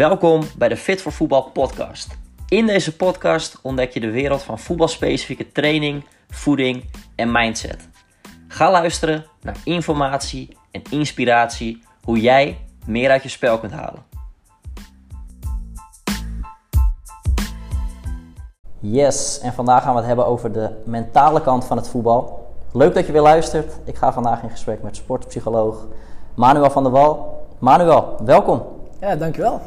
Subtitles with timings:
[0.00, 2.18] Welkom bij de Fit voor Voetbal podcast.
[2.48, 6.84] In deze podcast ontdek je de wereld van voetbalspecifieke training, voeding
[7.16, 7.88] en mindset.
[8.48, 14.02] Ga luisteren naar informatie en inspiratie hoe jij meer uit je spel kunt halen.
[18.78, 22.54] Yes, en vandaag gaan we het hebben over de mentale kant van het voetbal.
[22.72, 23.78] Leuk dat je weer luistert.
[23.84, 25.86] Ik ga vandaag in gesprek met sportpsycholoog
[26.34, 27.46] Manuel van der Wal.
[27.58, 28.62] Manuel, welkom.
[29.00, 29.60] Ja, dankjewel.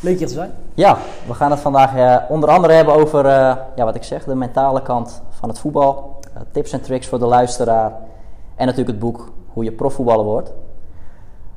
[0.00, 0.50] Leuk hier te zijn.
[0.74, 4.24] Ja, we gaan het vandaag eh, onder andere hebben over, eh, ja, wat ik zeg,
[4.24, 6.20] de mentale kant van het voetbal.
[6.34, 7.92] Uh, tips en tricks voor de luisteraar.
[8.54, 10.52] En natuurlijk het boek Hoe je profvoetballer wordt.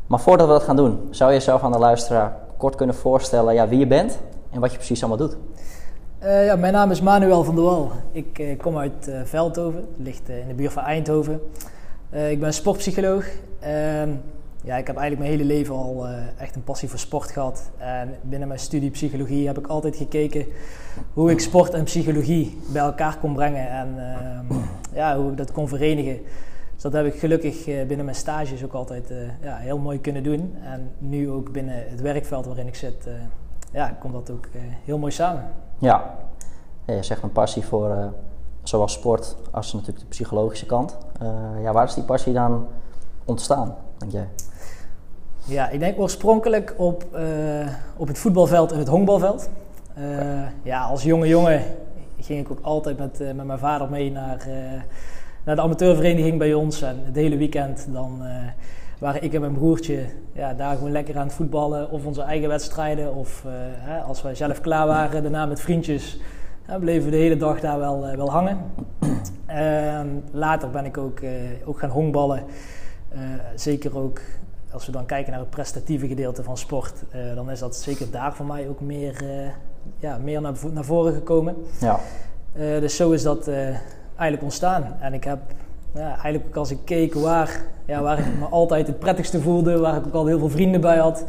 [0.07, 3.53] Maar voordat we dat gaan doen, zou je jezelf aan de luisteraar kort kunnen voorstellen
[3.53, 5.37] ja, wie je bent en wat je precies allemaal doet?
[6.23, 7.91] Uh, ja, mijn naam is Manuel van der Wal.
[8.11, 11.41] Ik uh, kom uit uh, Veldhoven, ligt in de buurt van Eindhoven.
[12.29, 13.25] ik ben sportpsycholoog.
[14.63, 17.69] Ja, ik heb eigenlijk mijn hele leven al echt een passie voor sport gehad.
[17.77, 20.45] En binnen mijn studie psychologie heb ik altijd gekeken
[21.13, 23.69] hoe ik sport en psychologie bij elkaar kon brengen.
[23.69, 23.95] En
[24.93, 26.19] ja, hoe ik dat kon verenigen.
[26.73, 30.55] Dus dat heb ik gelukkig binnen mijn stages ook altijd ja, heel mooi kunnen doen.
[30.63, 33.07] En nu ook binnen het werkveld waarin ik zit,
[33.71, 34.47] ja, komt dat ook
[34.85, 35.43] heel mooi samen.
[35.77, 36.15] Ja,
[36.85, 38.13] je zegt een passie voor
[38.63, 40.97] zowel sport als natuurlijk de psychologische kant.
[41.61, 42.67] Ja, waar is die passie dan
[43.25, 44.27] ontstaan, denk jij?
[45.51, 47.21] Ja, ik denk oorspronkelijk op, uh,
[47.97, 49.49] op het voetbalveld en het honkbalveld.
[50.63, 51.63] Ja, als jonge jongen
[52.19, 54.47] ging ik ook altijd met, met mijn vader mee naar,
[55.43, 56.81] naar de amateurvereniging bij ons.
[56.81, 58.21] En het hele weekend dan
[58.99, 61.91] waren ik en mijn broertje ja, daar gewoon lekker aan het voetballen.
[61.91, 63.15] Of onze eigen wedstrijden.
[63.15, 63.45] Of
[63.77, 66.19] hè, als wij zelf klaar waren, daarna met vriendjes.
[66.79, 68.57] Bleven we de hele dag daar wel, wel hangen.
[70.31, 71.19] Later ben ik ook,
[71.65, 72.43] ook gaan honkballen.
[73.55, 74.21] zeker ook
[74.73, 76.93] als we dan kijken naar het prestatieve gedeelte van sport.
[77.35, 79.23] dan is dat zeker daar voor mij ook meer,
[79.99, 81.55] ja, meer naar, naar voren gekomen.
[81.79, 81.99] Ja.
[82.53, 83.47] dus zo is dat
[84.15, 84.95] eigenlijk ontstaan.
[84.99, 85.39] En ik heb
[85.93, 89.79] ja, eigenlijk ook als ik keek waar, ja, waar ik me altijd het prettigste voelde,
[89.79, 91.25] waar ik ook al heel veel vrienden bij had,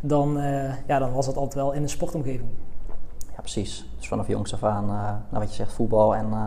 [0.00, 2.48] dan, uh, ja, dan was dat altijd wel in een sportomgeving.
[3.18, 3.88] Ja, precies.
[3.96, 6.44] Dus vanaf jongs af aan, uh, nou wat je zegt, voetbal en uh,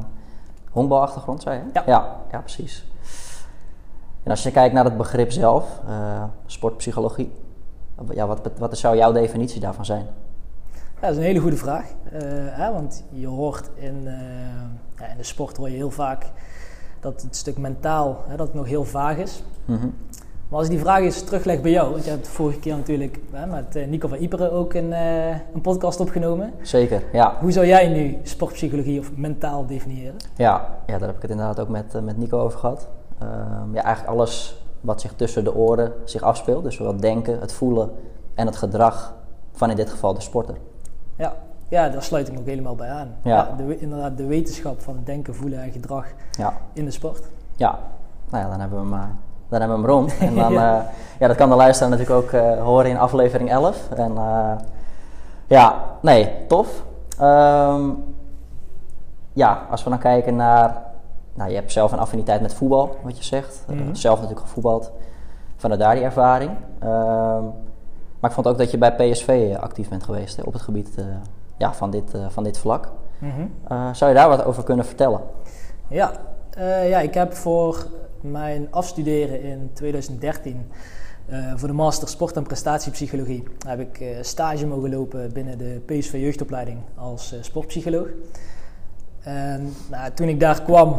[0.72, 1.64] honkbalachtergrond, zei je?
[1.74, 1.84] Ja.
[1.86, 2.16] ja.
[2.32, 2.89] Ja, precies.
[4.24, 5.82] En als je kijkt naar het begrip zelf,
[6.46, 7.32] sportpsychologie,
[8.10, 10.06] ja, wat, wat zou jouw definitie daarvan zijn?
[10.74, 11.86] Ja, dat is een hele goede vraag.
[12.52, 14.04] Hè, want je hoort in,
[14.98, 16.26] ja, in de sport hoor je heel vaak
[17.00, 19.44] dat het stuk mentaal, hè, dat het nog heel vaag is.
[19.66, 19.88] Mhm.
[20.50, 22.76] Maar als ik die vraag eens terugleg bij jou, want je hebt de vorige keer
[22.76, 26.54] natuurlijk hè, met eh, Nico van Iperen ook een, uh, een podcast opgenomen.
[26.62, 27.38] Zeker, ja.
[27.40, 30.16] Hoe zou jij nu sportpsychologie of mentaal definiëren?
[30.36, 32.88] Ja, ja daar heb ik het inderdaad ook met, met Nico over gehad.
[33.20, 36.64] Ehm, ja, eigenlijk alles wat zich tussen de oren zich afspeelt.
[36.64, 37.92] Dus zowel denken, het voelen
[38.36, 39.14] en het gedrag
[39.52, 40.56] van in dit geval de sporter.
[41.16, 41.34] Ja,
[41.68, 43.16] ja, daar sluit ik me ook helemaal bij aan.
[43.24, 43.50] Ja.
[43.58, 46.54] de, inderdaad, de wetenschap van denken, voelen en gedrag ja.
[46.74, 47.24] in de sport.
[47.56, 47.80] Ja,
[48.30, 49.08] nou ja, dan hebben we hem, uh,
[49.50, 50.18] dan hebben we hem rond.
[50.18, 50.80] En dan, ja.
[50.80, 50.86] Uh,
[51.20, 53.90] ja, dat kan de luisteraar natuurlijk ook uh, horen in aflevering 11.
[53.90, 54.14] En
[55.48, 56.84] ja, nee, tof.
[57.22, 58.04] Um,
[59.34, 60.88] ja, als we dan kijken naar...
[61.40, 63.64] Nou, je hebt zelf een affiniteit met voetbal, wat je zegt.
[63.68, 63.96] Mm -hmm.
[63.96, 64.92] zelf natuurlijk gevoetbald.
[65.56, 66.50] Vanuit daar die ervaring.
[66.84, 67.54] Um,
[68.20, 70.90] maar ik vond ook dat je bij PSV actief bent geweest hè, op het gebied
[71.58, 72.92] ja, van, dit, uh, van dit vlak.
[73.20, 73.54] Mm -hmm.
[73.72, 75.22] uh, zou je daar wat over kunnen vertellen?
[75.88, 76.12] Ja,
[76.86, 77.88] ja ik heb voor
[78.22, 80.72] mijn afstuderen in 2013
[81.56, 86.80] voor de master sport en prestatiepsychologie heb ik stage mogen lopen binnen de PSV jeugdopleiding
[86.96, 88.08] als sportpsycholoog.
[89.30, 90.96] En nou, toen ik daar kwam,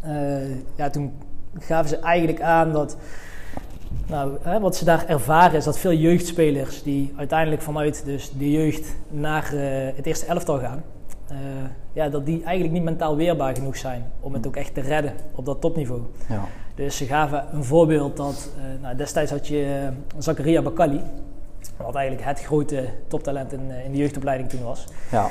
[0.80, 1.12] ja, toen
[1.58, 2.96] gaven ze eigenlijk aan dat
[4.06, 8.50] nou, hè, wat ze daar ervaren is dat veel jeugdspelers die uiteindelijk vanuit dus de
[8.50, 9.60] jeugd naar uh,
[9.96, 10.82] het eerste elftal gaan,
[11.32, 11.36] uh,
[11.92, 15.12] ja, dat die eigenlijk niet mentaal weerbaar genoeg zijn om het ook echt te redden
[15.34, 16.00] op dat topniveau.
[16.28, 16.44] Ja.
[16.74, 18.50] Dus ze gaven een voorbeeld dat,
[18.80, 19.88] nou, destijds had je
[20.18, 21.00] Zakaria Bakali,
[21.76, 24.84] wat eigenlijk het grote toptalent in, in de jeugdopleiding toen was.
[25.10, 25.28] Ja.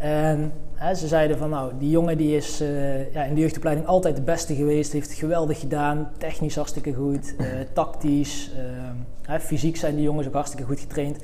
[0.00, 3.86] En hè, ze zeiden van nou, die jongen die is uh, ja, in de jeugdopleiding
[3.86, 8.90] altijd de beste geweest, heeft het geweldig gedaan, technisch hartstikke goed, uh, tactisch, uh,
[9.22, 11.20] hè, fysiek zijn die jongens ook hartstikke goed getraind.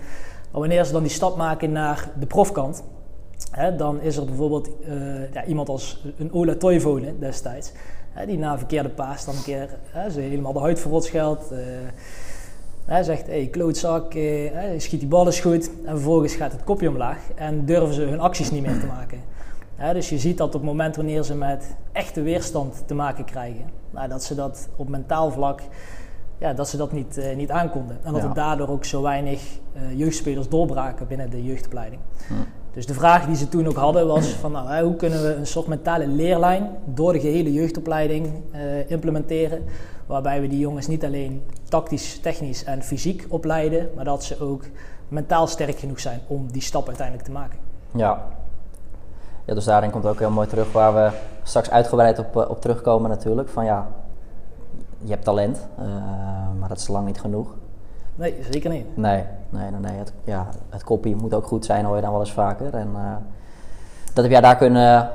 [0.51, 2.85] Maar wanneer ze dan die stap maken naar de profkant,
[3.51, 4.71] hè, dan is er bijvoorbeeld
[5.33, 7.73] ja, iemand als een Ola Toivonen destijds,
[8.13, 9.69] hè, die na een verkeerde paas dan een keer
[10.13, 11.53] ze helemaal de huid verrot scheldt.
[12.87, 15.71] Hij zegt, hey, klootzak, eh, schiet die bal eens goed.
[15.85, 19.21] En vervolgens gaat het kopje omlaag en durven ze hun acties niet meer te maken.
[19.93, 23.65] dus je ziet dat op het moment wanneer ze met echte weerstand te maken krijgen,
[23.91, 25.61] nou, dat ze dat op mentaal vlak
[26.39, 27.99] ja, dat ze dat niet, uh, niet aankonden.
[28.03, 28.29] En dat Ja.
[28.29, 29.43] er daardoor ook zo weinig
[29.73, 32.01] eh, jeugdspelers doorbraken binnen de jeugdopleiding.
[32.29, 32.35] Hm.
[32.77, 35.47] Dus de vraag die ze toen ook hadden was van nou, hoe kunnen we een
[35.47, 39.65] soort mentale leerlijn door de gehele jeugdopleiding eh, implementeren.
[40.07, 44.65] Waarbij we die jongens niet alleen tactisch, technisch en fysiek opleiden, maar dat ze ook
[45.09, 47.59] mentaal sterk genoeg zijn om die stap uiteindelijk te maken.
[47.91, 48.23] Ja.
[49.45, 51.11] ja, dus daarin komt ook heel mooi terug waar we
[51.43, 53.49] straks uitgebreid op, eh, op terugkomen natuurlijk.
[53.49, 53.89] Van ja,
[54.99, 55.85] je hebt talent, eh,
[56.59, 57.55] maar dat is lang niet genoeg.
[58.17, 58.97] Nee, zeker niet.
[58.97, 59.81] Nee, nee, nee.
[59.81, 59.99] nee.
[59.99, 62.75] Het, ja, het kopie moet ook goed zijn, hoor je dan wel eens vaker.
[62.75, 63.17] En eh,
[64.13, 65.11] dat heb jij daar kunnen,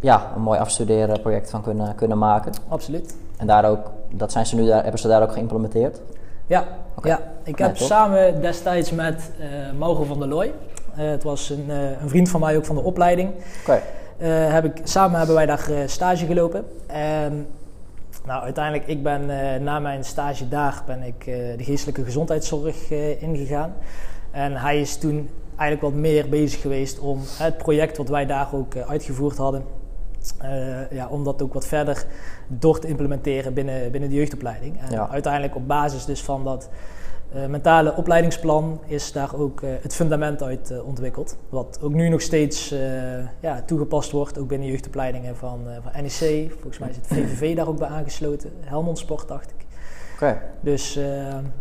[0.00, 2.52] ja, een mooi afstuderen project van kunnen, kunnen maken.
[2.68, 3.16] Absoluut.
[3.36, 6.00] En daar ook, dat zijn ze nu, daar, hebben ze daar ook geïmplementeed?
[6.46, 6.64] Ja,
[7.02, 7.20] ja.
[7.42, 9.30] ik heb samen destijds met
[9.78, 10.52] Mauro van der Looy,
[10.96, 11.70] eh, het was een,
[12.02, 13.80] een vriend van mij ook van de opleiding, Oké.
[14.18, 16.64] Eh, heb ik, samen hebben wij daar stage gelopen.
[16.86, 17.46] En
[18.26, 22.90] nou, uiteindelijk, ik ben eh, na mijn stage daar ben ik eh, de geestelijke gezondheidszorg
[22.90, 23.74] eh, ingegaan.
[24.30, 28.48] En hij is toen eigenlijk wat meer bezig geweest om het project wat wij daar
[28.54, 29.64] ook uitgevoerd hadden,
[30.90, 32.06] ja, om dat ook wat verder
[32.48, 34.80] door te implementeren binnen, binnen de jeugdopleiding.
[34.80, 35.08] En Ja.
[35.10, 36.68] uiteindelijk op basis dus van dat
[37.32, 41.36] eh, mentale opleidingsplan is daar ook eh, het fundament uit eh, ontwikkeld.
[41.48, 42.74] Wat ook nu nog steeds
[43.40, 46.50] ja, toegepast wordt, ook binnen jeugdopleidingen van, van NEC.
[46.52, 48.50] Volgens mij is het VVV daar ook bij aangesloten.
[48.60, 49.66] Helmond Sport, dacht ik.
[50.14, 50.38] Oké.
[50.60, 50.94] Dus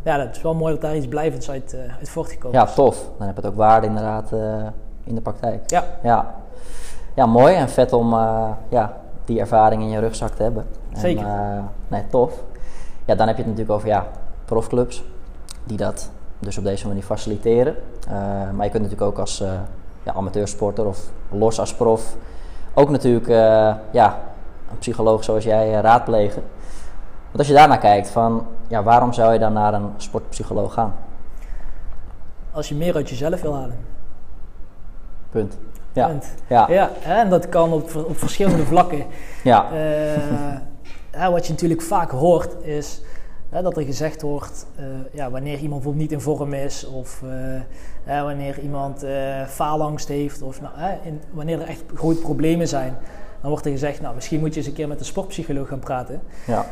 [0.04, 2.74] ja, dat is wel mooi dat daar iets blijvends uit, uit voortgekomen Ja, is.
[2.74, 3.10] tof.
[3.18, 4.32] Dan heb het ook waarde inderdaad
[5.04, 5.70] in de praktijk.
[5.70, 6.36] Ja, Ja.
[7.14, 8.14] ja, mooi en vet om
[8.70, 10.66] ja, die ervaring in je rugzak te hebben.
[10.94, 11.26] En, Zeker.
[11.88, 12.44] nee, tof.
[13.06, 14.06] Ja, dan heb je het natuurlijk over ja,
[14.46, 15.04] profclubs
[15.66, 16.10] die dat
[16.40, 17.76] dus op deze manier faciliteren.
[18.08, 18.14] Eh,
[18.52, 19.50] maar je kunt natuurlijk ook als eh,
[20.04, 22.16] ja, amateursporter of los als prof
[22.74, 24.20] ook natuurlijk eh, ja,
[24.72, 26.44] een psycholoog zoals jij raadplegen.
[27.26, 30.94] Want als je daarnaar kijkt, van, ja, waarom zou je dan naar een sportpsycholoog gaan?
[32.56, 33.78] als je meer uit jezelf wil halen.
[35.30, 35.58] Punt.
[35.94, 36.08] Ja.
[36.08, 36.26] Punt.
[36.48, 36.66] Ja.
[36.70, 39.06] Ja, en dat kan op, op verschillende vlakken.
[39.44, 39.66] Ja.
[41.32, 43.02] Wat je natuurlijk vaak hoort is
[43.56, 47.22] hè, dat er gezegd wordt, eh, ja, wanneer iemand bijvoorbeeld niet in vorm is of
[47.24, 47.30] eh,
[48.04, 52.68] hè, wanneer iemand eh, faalangst heeft of nou, hè, in- wanneer er echt grote problemen
[52.68, 52.98] zijn,
[53.42, 55.80] dan wordt er gezegd, nou misschien moet je eens een keer met een sportpsycholoog gaan
[55.80, 56.22] praten.
[56.46, 56.66] ja.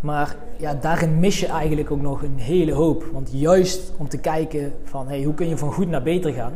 [0.00, 3.04] Maar ja, daarin mis je eigenlijk ook nog een hele hoop.
[3.12, 6.52] Want juist om te kijken van hey, hoe kun je van goed naar beter gaan.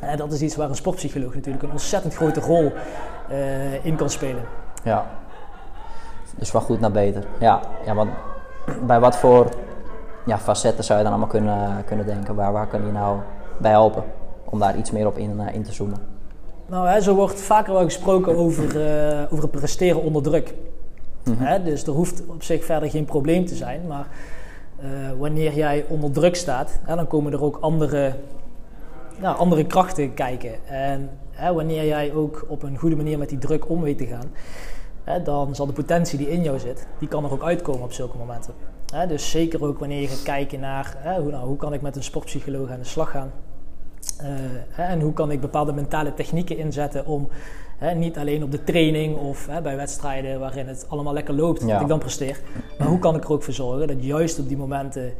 [0.00, 2.72] En dat is iets waar een sportpsycholoog natuurlijk een ontzettend grote rol
[3.82, 4.42] in kan spelen.
[4.84, 5.06] Ja.
[6.38, 7.24] Dus van goed naar beter.
[7.40, 8.10] Ja, ja want
[8.86, 9.48] bij wat voor
[10.26, 12.34] ja, facetten zou je dan allemaal kunnen, kunnen denken?
[12.34, 13.18] Waar, waar kan je nou
[13.58, 14.04] bij helpen?
[14.44, 15.98] Om daar iets meer op in, eh, in te zoomen.
[16.66, 20.54] Nou, hè, zo wordt vaker wel gesproken over, eh, over het presteren onder druk.
[21.24, 21.42] Mhm.
[21.42, 23.86] Hè, dus er hoeft op zich verder geen probleem te zijn.
[23.86, 24.06] Maar
[24.80, 24.88] eh,
[25.18, 28.12] wanneer jij onder druk staat, hè, dan komen er ook andere,
[29.18, 30.66] nou, andere krachten kijken.
[30.66, 34.06] En hè, wanneer jij ook op een goede manier met die druk om weet te
[34.06, 34.32] gaan,
[35.04, 37.92] hè, dan zal de potentie die in jou zit, die kan er ook uitkomen op
[37.92, 38.54] zulke momenten.
[38.94, 41.82] Hè, dus zeker ook wanneer je gaat kijken naar hè, hoe, nou, hoe kan ik
[41.82, 43.30] met een sportpsycholoog aan de slag gaan.
[44.18, 47.28] Eh, en hoe kan ik bepaalde mentale technieken inzetten om
[47.78, 51.60] hè, niet alleen op de training of hè, bij wedstrijden waarin het allemaal lekker loopt,
[51.60, 51.66] Ja.
[51.66, 52.40] dat ik dan presteer.
[52.78, 55.12] Maar hoe kan ik er ook voor zorgen dat juist op die momenten,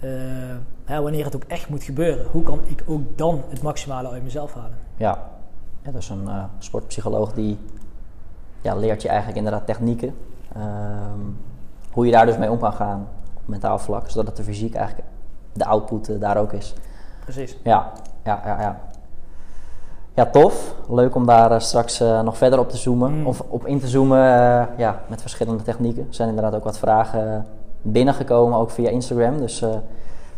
[0.00, 0.10] eh,
[0.84, 4.22] hè, wanneer het ook echt moet gebeuren, hoe kan ik ook dan het maximale uit
[4.22, 4.78] mezelf halen?
[4.96, 5.30] Ja.
[5.84, 7.58] ja, dus een eh, sportpsycholoog die
[8.60, 10.14] ja, leert je eigenlijk inderdaad technieken.
[10.54, 11.20] Ehm,
[11.92, 15.08] hoe je daar dus mee om kan gaan op mentaal vlak, zodat de fysiek eigenlijk
[15.52, 16.74] de output eh, daar ook is.
[17.24, 17.56] Precies.
[17.62, 17.92] Ja,
[18.24, 18.80] ja, ja, ja.
[20.14, 20.74] Ja, tof.
[20.88, 23.12] Leuk om daar eh, straks eh, nog verder op te zoomen.
[23.12, 23.26] Mm.
[23.26, 24.18] Of op in te zoomen,
[24.76, 26.06] ja, met verschillende technieken.
[26.08, 27.46] Er zijn inderdaad ook wat vragen
[27.82, 29.38] binnengekomen, ook via Instagram.
[29.38, 29.58] Dus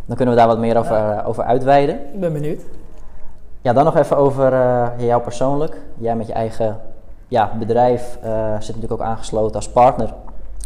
[0.05, 1.23] dan kunnen we daar wat meer over, Ja.
[1.23, 1.95] over uitweiden.
[2.15, 2.61] Ik ben benieuwd.
[3.61, 4.51] Ja, dan nog even over
[4.99, 5.77] jou persoonlijk.
[5.97, 6.81] Jij met je eigen
[7.33, 10.15] ja, bedrijf eh, zit natuurlijk ook aangesloten als partner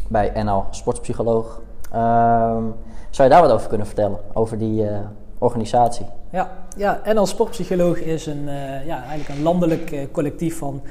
[0.08, 1.61] bij NL Sportpsycholoog.
[1.92, 2.64] Ehm,
[3.11, 4.18] zou je daar wat over kunnen vertellen?
[4.32, 4.99] Over die eh,
[5.38, 6.06] organisatie?
[6.30, 10.82] Ja, ja, als sportpsycholoog is een, eh, ja, eigenlijk een landelijk collectief van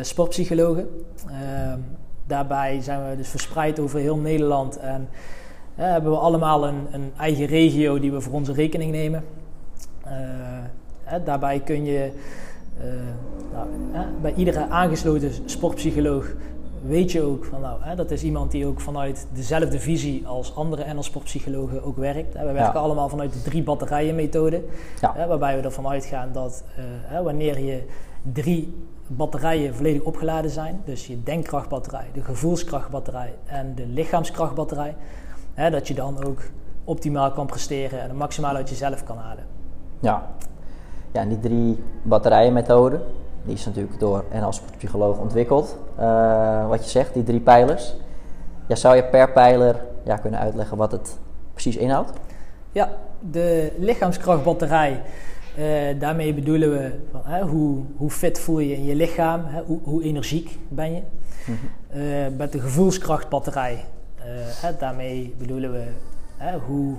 [0.00, 0.88] sportpsychologen.
[1.26, 1.78] Ehm,
[2.26, 5.08] daarbij zijn we dus verspreid over heel Nederland en
[5.74, 9.24] hebben we allemaal een, een eigen regio die we voor onze rekening nemen.
[10.04, 10.12] Eh,
[11.02, 12.12] hè, daarbij kun je
[13.52, 16.26] nou, hè, bij iedere aangesloten sportpsycholoog
[16.86, 20.56] weet je ook van nou, hè, dat is iemand die ook vanuit dezelfde visie als
[20.56, 22.34] andere NL sportpsychologen ook werkt.
[22.34, 22.80] Hè, we werken Ja.
[22.80, 24.62] allemaal vanuit de drie batterijen methode.
[25.00, 25.12] Ja.
[25.16, 27.82] Hè, waarbij we ervan uitgaan dat eh, hè, wanneer je
[28.32, 28.74] drie
[29.06, 34.96] batterijen volledig opgeladen zijn, dus je denkkrachtbatterij, de gevoelskrachtbatterij en de lichaamskrachtbatterij,
[35.54, 36.40] hè, dat je dan ook
[36.84, 39.44] optimaal kan presteren en het maximaal uit jezelf kan halen.
[40.00, 40.30] Ja,
[41.14, 43.02] ja die drie batterijenmethoden,
[43.42, 45.76] die is natuurlijk door en als psycholoog ontwikkeld.
[46.00, 47.94] Uh, wat je zegt, die drie pijlers.
[48.66, 51.18] Ja, zou je per pijler ja, kunnen uitleggen wat het
[51.52, 52.12] precies inhoudt?
[52.72, 52.90] Ja,
[53.30, 55.02] de lichaamskrachtbatterij.
[55.58, 59.62] Uh, daarmee bedoelen we van, hè, hoe, hoe fit voel je in je lichaam, hè,
[59.62, 61.02] hoe, hoe, energiek ben je.
[61.46, 62.00] Mm -hmm.
[62.00, 63.84] uh, met de gevoelskrachtbatterij,
[64.60, 65.84] hè, daarmee bedoelen we
[66.66, 66.96] hoe,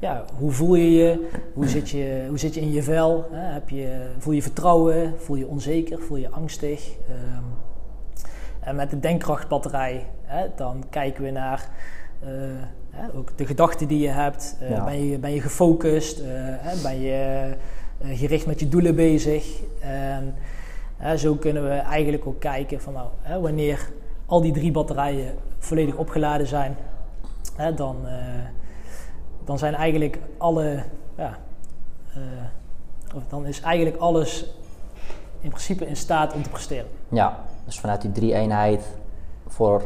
[0.00, 3.68] ja, hoe voel je je, hoe zit je, hoe zit je in je vel, Heb
[3.68, 6.88] je, voel je vertrouwen, voel je onzeker, voel je angstig.
[6.88, 7.44] Um,
[8.60, 10.06] en met de denkkrachtbatterij,
[10.56, 11.68] dan kijken we naar
[13.14, 14.56] ook de gedachten die je hebt.
[14.62, 16.20] Uh, ben, je, ben je gefocust?
[16.20, 17.52] Uh, ben je
[18.04, 19.60] gericht met je doelen bezig?
[20.98, 23.90] En zo kunnen we eigenlijk ook kijken van nou, wanneer
[24.26, 26.76] al die drie batterijen volledig opgeladen zijn,
[27.76, 27.96] dan,
[29.44, 30.82] dan zijn eigenlijk alle,
[31.16, 31.38] ja,
[33.14, 34.44] of dan is eigenlijk alles
[35.40, 36.90] in principe in staat om te presteren.
[37.08, 38.84] Ja, dus vanuit die drie eenheid
[39.46, 39.82] voor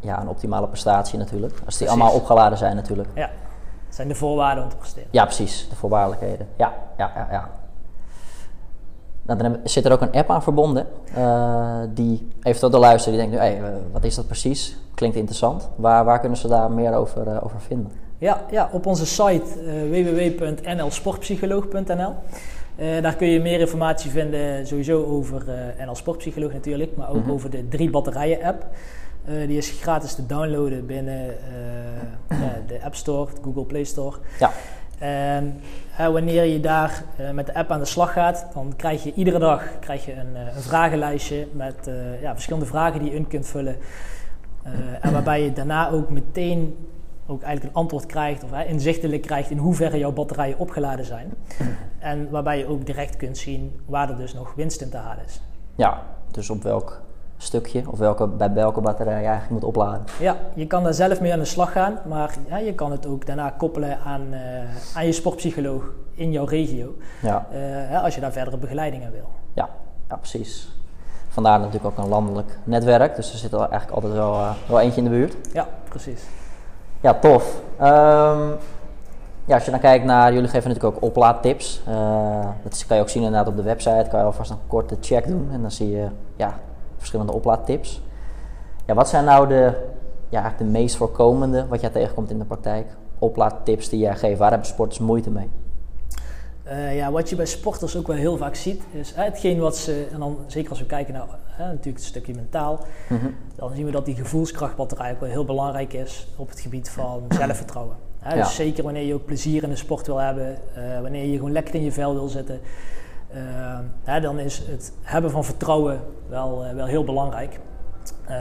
[0.00, 1.60] ja, een optimale prestatie natuurlijk.
[1.64, 3.08] Als die allemaal opgeladen zijn natuurlijk.
[3.14, 3.26] Ja,
[3.86, 5.08] dat zijn de voorwaarden om te presteren.
[5.10, 5.66] Ja, precies.
[5.68, 6.48] De voorwaardelijkheden.
[6.56, 7.28] Ja, ja, ja.
[7.30, 7.50] ja.
[9.22, 10.86] Nou, dan zit er ook een app aan verbonden.
[11.16, 14.76] Uh, die eventueel de luisteren die denkt nu, hey, wat is dat precies?
[14.94, 15.68] Klinkt interessant.
[15.76, 17.92] Waar, waar kunnen ze daar meer over, uh, over vinden?
[18.20, 22.14] Ja, ja, op onze site uh, www.nlsportpsycholoog.nl
[23.00, 25.44] daar kun je meer informatie vinden sowieso over
[25.86, 27.30] NL Sportpsycholoog natuurlijk, maar ook mm -hmm.
[27.30, 28.66] over de drie batterijen app.
[29.28, 31.34] Uh, die is gratis te downloaden binnen
[32.32, 34.16] uh, de App Store, de Google Play Store.
[34.38, 34.50] Ja.
[34.98, 35.60] En
[36.00, 39.38] uh, wanneer je daar met de app aan de slag gaat, dan krijg je iedere
[39.38, 41.90] dag krijg je een, een vragenlijstje met
[42.22, 43.76] ja, verschillende vragen die je in kunt vullen.
[45.00, 46.76] en waarbij je daarna ook meteen
[47.30, 51.34] ook eigenlijk een antwoord krijgt of inzichtelijk krijgt in hoeverre jouw batterijen opgeladen zijn.
[51.98, 55.24] En waarbij je ook direct kunt zien waar er dus nog winst in te halen
[55.24, 55.40] is.
[55.74, 57.00] Ja, dus op welk
[57.36, 60.04] stukje of welke, bij welke batterij je eigenlijk moet opladen.
[60.20, 63.06] Ja, je kan daar zelf mee aan de slag gaan, maar ja, je kan het
[63.06, 64.38] ook daarna koppelen aan, uh,
[64.96, 66.94] aan je sportpsycholoog in jouw regio.
[67.22, 67.46] Ja.
[67.90, 69.28] Uh, als je daar verdere begeleiding aan wil.
[69.52, 69.68] Ja,
[70.08, 70.68] ja, precies.
[71.28, 74.80] Vandaar natuurlijk ook een landelijk netwerk, dus er zit er eigenlijk altijd wel, uh, wel
[74.80, 75.36] eentje in de buurt.
[75.52, 76.22] Ja, precies.
[77.00, 77.62] Ja, tof.
[77.80, 78.56] Um,
[79.44, 81.80] ja, als je dan kijkt naar, jullie geven natuurlijk ook oplaadtips.
[82.62, 85.26] dat kan je ook zien inderdaad op de website, kan je alvast een korte check
[85.26, 86.58] doen en dan zie je ja,
[86.96, 88.02] verschillende oplaadtips.
[88.86, 89.72] Ja, wat zijn nou de,
[90.28, 92.86] ja, de meest voorkomende, wat jij tegenkomt in de praktijk,
[93.18, 94.38] oplaadtips die jij geeft?
[94.38, 95.50] Waar hebben sporters moeite mee?
[96.66, 99.76] Uh, ja, wat je bij sporters ook wel heel vaak ziet, is hè, hetgeen wat
[99.76, 101.26] ze, en dan zeker als we kijken naar
[101.60, 103.34] hè, natuurlijk het stukje mentaal, mm -hmm.
[103.56, 107.22] dan zien we dat die gevoelskrachtbatterij ook wel heel belangrijk is op het gebied van
[107.28, 107.96] zelfvertrouwen.
[108.18, 108.42] Hè, ja.
[108.42, 111.52] Dus zeker wanneer je ook plezier in de sport wil hebben, uh, wanneer je gewoon
[111.52, 112.60] lekker in je vel wil zitten,
[114.06, 117.58] uh, dan is het hebben van vertrouwen wel, uh, wel heel belangrijk.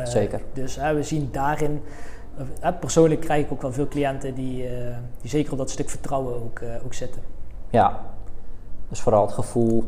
[0.03, 0.41] Zeker.
[0.53, 1.81] Dus we zien daarin,
[2.79, 4.69] persoonlijk krijg ik ook wel veel cliënten die,
[5.21, 7.21] die zeker op dat stuk vertrouwen ook, ook zitten.
[7.69, 7.99] Ja,
[8.89, 9.83] dus vooral het gevoel,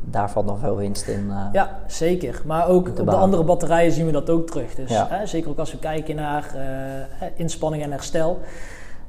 [0.00, 1.32] daar valt nog veel winst in.
[1.52, 2.42] ja, zeker.
[2.46, 4.74] Maar ook op de andere batterijen zien we dat ook terug.
[4.74, 5.26] Dus ja.
[5.26, 6.54] zeker ook als we kijken naar
[7.36, 8.40] inspanning en herstel.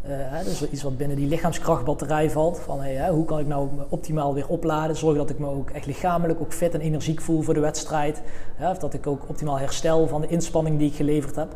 [0.08, 2.60] Uh, is iets wat binnen die lichaamskrachtbatterij valt.
[2.60, 4.96] Van hey, hoe kan ik nou optimaal weer opladen?
[4.96, 8.22] Zorg dat ik me ook echt lichamelijk ook fit en energiek voel voor de wedstrijd.
[8.60, 11.56] of dat ik ook optimaal herstel van de inspanning die ik geleverd heb.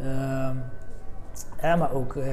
[0.00, 2.24] Uh, maar ook uh,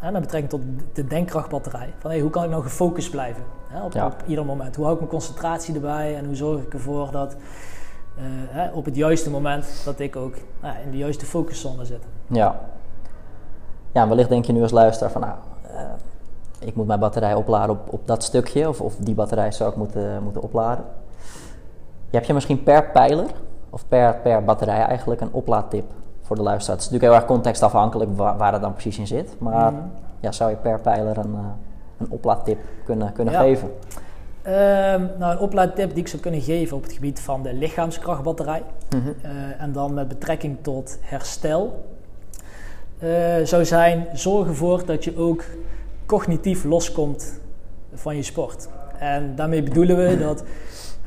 [0.00, 0.60] met, met betrekking tot
[0.92, 1.94] de denkkrachtbatterij.
[1.98, 3.42] Van hey, hoe kan ik nou gefocust blijven
[3.84, 4.06] op, ja.
[4.06, 4.76] op, ieder moment?
[4.76, 6.16] Hoe hou ik mijn concentratie erbij?
[6.16, 7.36] En hoe zorg ik ervoor dat
[8.72, 12.02] op het juiste moment dat ik ook nou, in de juiste focuszone zit?
[12.26, 12.60] Ja,
[13.92, 15.34] ja, wellicht denk je nu als luisteraar van nou,
[15.70, 15.80] uh,
[16.58, 19.76] ik moet mijn batterij opladen op, op dat stukje of, of die batterij zou ik
[19.76, 20.84] moeten, moeten opladen.
[22.10, 23.30] Je hebt je misschien per pijler
[23.70, 25.84] of per, per batterij eigenlijk een oplaadtip
[26.28, 26.76] voor de luisteraar.
[26.76, 29.90] Het is natuurlijk heel erg contextafhankelijk waar, waar het dan precies in zit, maar mm.
[30.20, 31.40] ja, zou je per pijler een, uh,
[31.98, 33.40] een oplaadtip kunnen, kunnen ja.
[33.40, 33.68] geven?
[33.68, 38.62] Um, nou, een oplaadtip die ik zou kunnen geven op het gebied van de lichaamskrachtbatterij.
[38.94, 39.14] Mm -hmm.
[39.24, 41.84] uh, en dan met betrekking tot herstel
[43.02, 43.10] uh,
[43.44, 45.44] zou zijn: zorg ervoor dat je ook
[46.06, 47.40] cognitief loskomt
[47.94, 48.68] van je sport.
[48.98, 50.44] En daarmee bedoelen we dat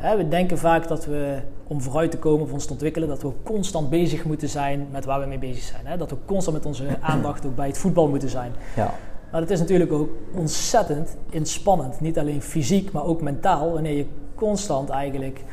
[0.01, 3.31] we denken vaak dat we om vooruit te komen of ons te ontwikkelen, dat we
[3.43, 5.85] constant bezig moeten zijn met waar we mee bezig zijn.
[5.85, 5.97] Hè?
[5.97, 8.51] Dat we constant met onze aandacht ook bij het voetbal moeten zijn.
[8.75, 8.93] Ja.
[9.31, 11.99] Maar dat is natuurlijk ook ontzettend inspannend.
[11.99, 13.73] Niet alleen fysiek, maar ook mentaal.
[13.73, 14.05] Wanneer je
[14.35, 15.43] constant eigenlijk,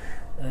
[0.41, 0.45] uh,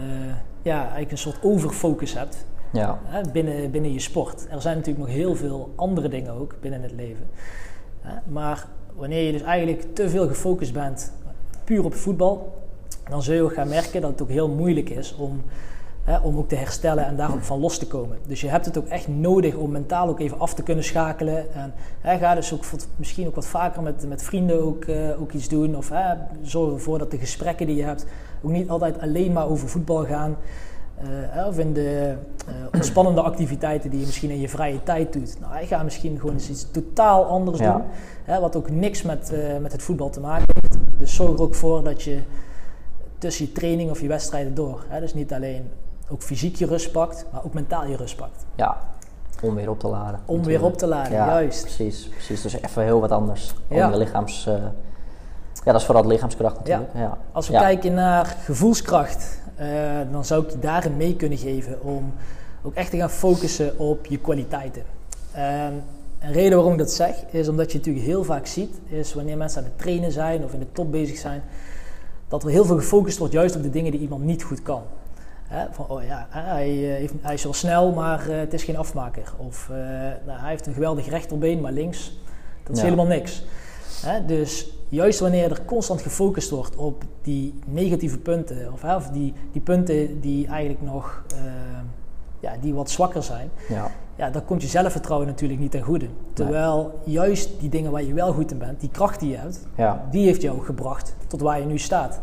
[0.61, 2.45] ja, eigenlijk een soort overfocus hebt.
[2.71, 2.99] Ja.
[3.03, 4.47] Hè, binnen, binnen je sport.
[4.49, 7.29] Er zijn natuurlijk nog heel veel andere dingen ook binnen het leven.
[8.01, 11.11] Hè, maar wanneer je dus eigenlijk te veel gefocust bent
[11.63, 12.56] puur op voetbal,
[13.09, 15.41] dan zul je ook gaan merken dat het ook heel moeilijk is om,
[16.03, 18.17] hè, om ook te herstellen en daar ook van los te komen.
[18.27, 21.53] Dus je hebt het ook echt nodig om mentaal ook even af te kunnen schakelen.
[21.53, 22.63] En hè, ga dus ook
[22.95, 25.75] misschien ook wat vaker met, met vrienden ook, eh, ook iets doen.
[25.75, 28.05] Of hè, zorg ervoor dat de gesprekken die je hebt
[28.41, 30.37] ook niet altijd alleen maar over voetbal gaan.
[31.33, 32.13] Eh, of in de
[32.47, 35.37] eh, ontspannende activiteiten die je misschien in je vrije tijd doet.
[35.39, 37.71] Nou, ga misschien gewoon eens iets totaal anders Ja.
[37.73, 37.81] doen.
[38.23, 40.77] Hè, wat ook niks met, met het voetbal te maken heeft.
[40.97, 42.19] Dus zorg er ook voor dat je
[43.17, 44.83] tussen je training of je wedstrijden door.
[44.87, 45.71] Hè, dus niet alleen
[46.09, 48.45] ook fysiek je rust pakt, maar ook mentaal je rust pakt.
[48.55, 48.77] Ja,
[49.43, 50.19] om weer op te laden.
[50.25, 51.61] Om weer op te laden, ja, juist.
[51.61, 52.41] Precies, precies.
[52.41, 53.53] Dus even heel wat anders.
[53.67, 53.85] Ja.
[53.85, 54.45] Om je lichaams...
[54.47, 54.53] eh,
[55.63, 56.89] ja, dat is vooral lichaamskracht natuurlijk.
[56.93, 57.17] Ja.
[57.31, 57.59] Als we Ja.
[57.59, 59.67] kijken naar gevoelskracht, eh,
[60.11, 62.13] dan zou ik je daarin mee kunnen geven om
[62.63, 64.83] ook echt te gaan focussen op je kwaliteiten.
[65.31, 65.83] En
[66.19, 69.37] een reden waarom ik dat zeg, is omdat je natuurlijk heel vaak ziet, is wanneer
[69.37, 71.43] mensen aan het trainen zijn of in de top bezig zijn,
[72.27, 74.81] dat er heel veel gefocust wordt juist op de dingen die iemand niet goed kan.
[75.71, 78.77] Van, oh ja, hij, eh, heeft, hij is wel snel, maar eh, het is geen
[78.77, 79.33] afmaker.
[79.37, 79.77] Of eh,
[80.25, 82.19] nou, hij heeft een geweldig rechterbeen, maar links,
[82.63, 82.83] dat is Ja.
[82.83, 83.43] helemaal niks.
[84.27, 90.21] Dus juist wanneer er constant gefocust wordt op die negatieve punten, of, die, die punten
[90.21, 91.23] die eigenlijk nog
[92.47, 93.91] ja, die wat zwakker zijn, Ja.
[94.15, 96.07] ja, dan komt je zelfvertrouwen natuurlijk niet ten goede.
[96.33, 99.67] Terwijl juist die dingen waar je wel goed in bent, die kracht die je hebt,
[99.75, 100.05] Ja.
[100.11, 102.19] die heeft jou gebracht tot waar je nu staat.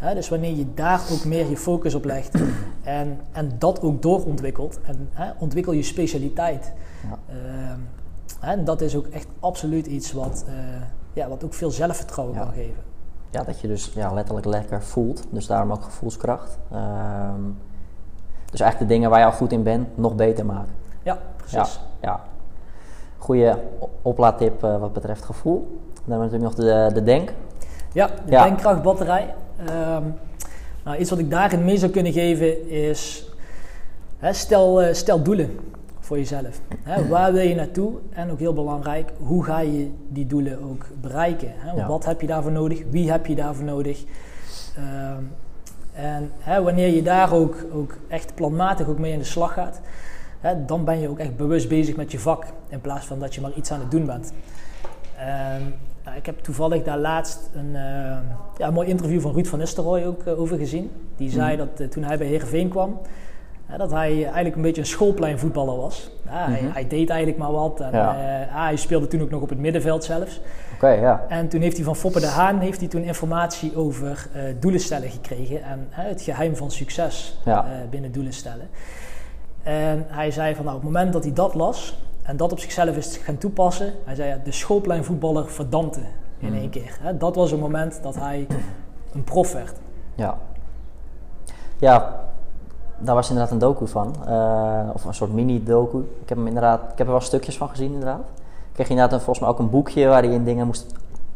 [0.00, 0.14] Ja.
[0.14, 2.40] Dus wanneer je daar ook meer je focus op legt
[2.82, 6.72] en, en dat ook doorontwikkelt en hè, ontwikkel je specialiteit.
[7.08, 7.34] Ja.
[7.34, 7.78] Ehm,
[8.40, 10.54] en dat is ook echt absoluut iets wat, eh,
[11.12, 12.82] ja, wat ook veel zelfvertrouwen kan geven.
[13.30, 15.22] Ja, dat je dus ja, letterlijk lekker voelt.
[15.30, 16.58] Dus daarom ook gevoelskracht.
[16.72, 17.40] Ehm,
[18.50, 20.72] dus eigenlijk de dingen waar je al goed in bent, nog beter maken.
[21.02, 21.80] Ja, precies.
[22.00, 22.20] Ja, ja.
[23.18, 25.78] Goede o- oplaadtip eh, wat betreft gevoel.
[26.04, 27.32] Dan hebben we natuurlijk nog de, de denk.
[27.92, 28.44] Ja, de Ja.
[28.44, 29.34] denkkrachtbatterij.
[29.66, 30.02] Ehm,
[30.84, 33.28] nou, iets wat ik daarin mee zou kunnen geven is,
[34.18, 35.58] hè, stel, eh, stel doelen
[36.00, 36.60] voor jezelf.
[36.82, 37.92] Hè, waar wil je naartoe?
[38.12, 41.52] En ook heel belangrijk, hoe ga je die doelen ook bereiken?
[41.56, 41.72] Hè?
[41.72, 41.86] Ja.
[41.86, 42.82] Wat heb je daarvoor nodig?
[42.90, 44.04] Wie heb je daarvoor nodig?
[44.76, 45.22] Ehm,
[45.98, 49.80] en hè, wanneer je daar ook, ook echt planmatig ook mee in de slag gaat,
[50.40, 52.44] hè, dan ben je ook echt bewust bezig met je vak.
[52.68, 54.32] In plaats van dat je maar iets aan het doen bent.
[55.16, 58.18] En, nou, ik heb toevallig daar laatst een, eh,
[58.58, 60.90] ja, een mooi interview van Ruud van Nistelrooy ook eh, over gezien.
[61.16, 61.66] Die zei Mhm.
[61.66, 62.98] dat eh, toen hij bij Heerenveen kwam,
[63.76, 66.10] dat hij eigenlijk een beetje een schoolpleinvoetballer was.
[66.24, 66.72] Ja, hij, Mhm.
[66.72, 67.80] hij deed eigenlijk maar wat.
[67.80, 68.16] En, Ja.
[68.16, 70.40] eh, ah, hij speelde toen ook nog op het middenveld zelfs.
[70.74, 71.24] Oké, ja.
[71.28, 74.80] En toen heeft hij van Foppe de Haan heeft hij toen informatie over eh, doelen
[74.80, 75.62] stellen gekregen.
[75.62, 77.64] En het geheim van succes Ja.
[77.64, 78.68] eh, binnen doelen stellen.
[79.62, 82.58] En hij zei van nou, op het moment dat hij dat las en dat op
[82.60, 83.92] zichzelf is gaan toepassen.
[84.04, 86.00] Hij zei de schoolpleinvoetballer verdampte
[86.38, 86.58] in Mhm.
[86.58, 86.98] één keer.
[87.18, 88.46] Dat was het moment dat hij
[89.14, 89.74] een prof werd.
[90.14, 90.38] Ja.
[91.78, 92.20] Ja,
[92.98, 94.14] daar was inderdaad een docu van.
[94.26, 95.98] eh, of een soort mini-docu.
[96.22, 98.20] Ik heb, hem inderdaad, ik heb er wel stukjes van gezien inderdaad.
[98.68, 100.86] Ik kreeg inderdaad een, volgens mij ook een boekje waar hij in dingen moest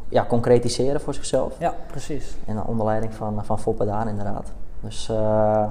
[0.08, 1.52] ja, concretiseren voor zichzelf.
[1.58, 2.36] Ja, precies.
[2.46, 4.48] En een onder leiding van, van Foppe Daan inderdaad.
[4.80, 5.64] Dus eh,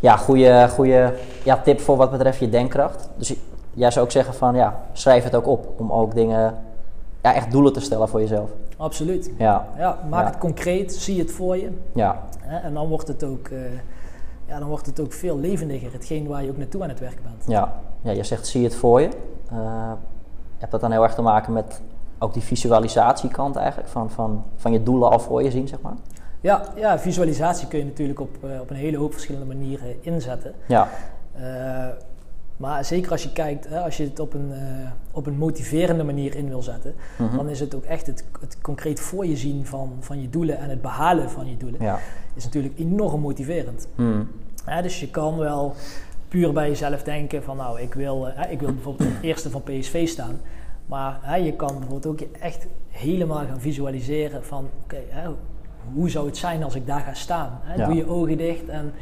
[0.00, 3.08] ja, goede, goede ja, tip voor wat betreft je denkkracht.
[3.16, 3.34] Dus
[3.74, 5.68] jij zou ook zeggen van ja, schrijf het ook op.
[5.76, 6.54] Om ook dingen,
[7.22, 8.50] ja, echt doelen te stellen voor jezelf.
[8.76, 9.30] Absoluut.
[9.38, 10.30] Ja, Ja, maak Ja.
[10.30, 11.70] het concreet, zie het voor je.
[11.94, 12.22] ja,
[12.62, 13.58] en dan wordt, het ook, eh,
[14.48, 17.22] ja, dan wordt het ook veel levendiger, hetgeen waar je ook naartoe aan het werken
[17.22, 17.44] bent.
[17.46, 17.80] ja.
[18.02, 19.08] ja je zegt zie het voor je.
[19.50, 19.92] Eh,
[20.58, 21.80] hebt dat dan heel erg te maken met
[22.18, 23.88] ook die visualisatiekant eigenlijk?
[23.88, 25.94] Van, van, van je doelen al voor je zien, zeg maar?
[26.40, 30.54] Ja, ja, visualisatie kun je natuurlijk op, eh, op een hele hoop verschillende manieren inzetten.
[30.66, 30.88] Ja,
[31.32, 31.86] Eh,
[32.58, 36.04] maar zeker als je kijkt, hè, als je het op een, eh, op een motiverende
[36.04, 37.36] manier in wil zetten, Mhm.
[37.36, 40.58] dan is het ook echt het, het concreet voor je zien van, van je doelen
[40.58, 41.98] en het behalen van je doelen, ja.
[42.34, 43.88] is natuurlijk enorm motiverend.
[44.64, 45.74] Hè, dus je kan wel
[46.28, 49.62] puur bij jezelf denken van nou, ik wil, eh, ik wil bijvoorbeeld het eerste van
[49.62, 50.40] PSV staan.
[50.86, 54.96] Maar hè, je kan bijvoorbeeld ook je echt helemaal gaan visualiseren van oké,
[55.94, 57.60] hoe zou het zijn als ik daar ga staan?
[57.62, 57.74] Hè?
[57.74, 57.86] Ja.
[57.86, 58.92] Doe je ogen dicht en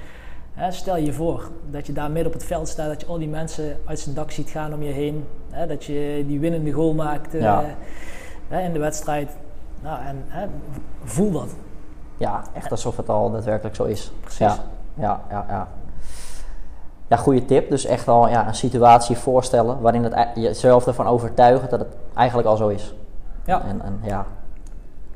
[0.57, 3.19] hè, stel je voor dat je daar midden op het veld staat, dat je al
[3.19, 5.25] die mensen uit zijn dak ziet gaan om je heen.
[5.51, 7.65] Hè, dat je die winnende goal maakt eh, Ja.
[8.49, 9.31] in de wedstrijd.
[9.83, 10.47] Nou, en hè,
[11.05, 11.49] voel dat.
[12.17, 14.13] Ja, echt alsof het al daadwerkelijk zo is.
[14.21, 14.39] Precies.
[14.39, 14.59] Ja,
[14.95, 15.45] ja, ja.
[15.49, 15.69] Ja,
[17.09, 17.71] ja goede tip.
[17.71, 22.49] Dus echt al ja, een situatie voorstellen waarin het, jezelf ervan overtuigen dat het eigenlijk
[22.49, 22.95] al zo is.
[23.45, 23.63] Ja.
[23.63, 24.27] En, en ja,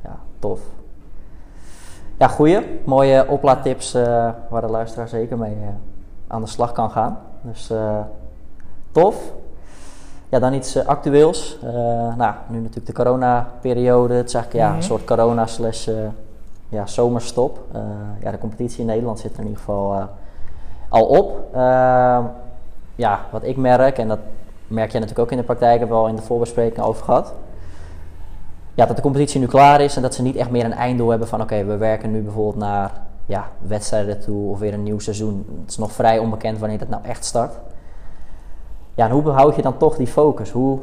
[0.03, 0.61] ja, tof.
[2.21, 2.81] Ja, goeie.
[2.85, 5.69] Mooie oplaadtips eh, waar de luisteraar zeker mee, eh,
[6.27, 7.19] aan de slag kan gaan.
[7.41, 7.73] Dus
[8.93, 9.33] tof.
[10.29, 11.59] Ja, dan iets actueels.
[12.17, 14.15] nou, nu natuurlijk de corona-periode.
[14.15, 14.87] Het is eigenlijk ja, een mhm.
[14.87, 15.89] soort corona slash
[16.69, 17.59] ja, zomerstop.
[18.23, 20.09] ja, de competitie in Nederland zit er in ieder geval
[20.89, 21.55] al op.
[21.55, 22.25] Ehm,
[22.95, 24.19] ja, wat ik merk, en dat
[24.67, 27.35] merk je natuurlijk ook in de praktijk, hebben we al in de voorbespreking over gehad.
[28.75, 31.11] Ja, dat de competitie nu klaar is en dat ze niet echt meer een einddoel
[31.11, 32.93] hebben van oké, we werken nu bijvoorbeeld naar
[33.27, 35.47] ja, wedstrijden toe of weer een nieuw seizoen.
[35.61, 37.55] Het is nog vrij onbekend wanneer dat nou echt start.
[38.95, 40.51] Ja, en hoe behoud je dan toch die focus?
[40.51, 40.79] Hoe,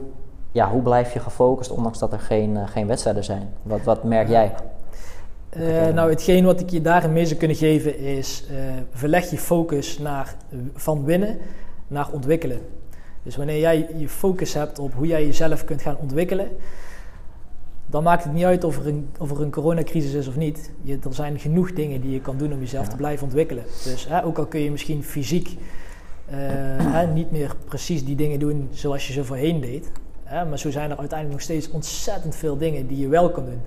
[0.51, 3.49] ja, hoe blijf je gefocust ondanks dat er geen, uh, geen wedstrijden zijn?
[3.63, 4.53] Wat, wat merk jij?
[5.57, 8.57] Uh, nou, hetgeen wat ik je daarin mee zou kunnen geven is, uh,
[8.91, 10.35] verleg je focus naar,
[10.73, 11.37] van winnen
[11.87, 12.59] naar ontwikkelen.
[13.23, 16.47] Dus wanneer jij je focus hebt op hoe jij jezelf kunt gaan ontwikkelen,
[17.89, 20.71] dan maakt het niet uit of er een, of er een coronacrisis is of niet.
[20.81, 23.63] Je, er zijn genoeg dingen die je kan doen om jezelf te blijven ontwikkelen.
[23.83, 26.35] Dus hè, ook al kun je misschien fysiek uh,
[26.93, 29.91] hè, niet meer precies die dingen doen zoals je ze voorheen deed.
[30.23, 33.45] Hè, maar zo zijn er uiteindelijk nog steeds ontzettend veel dingen die je wel kan
[33.45, 33.61] doen.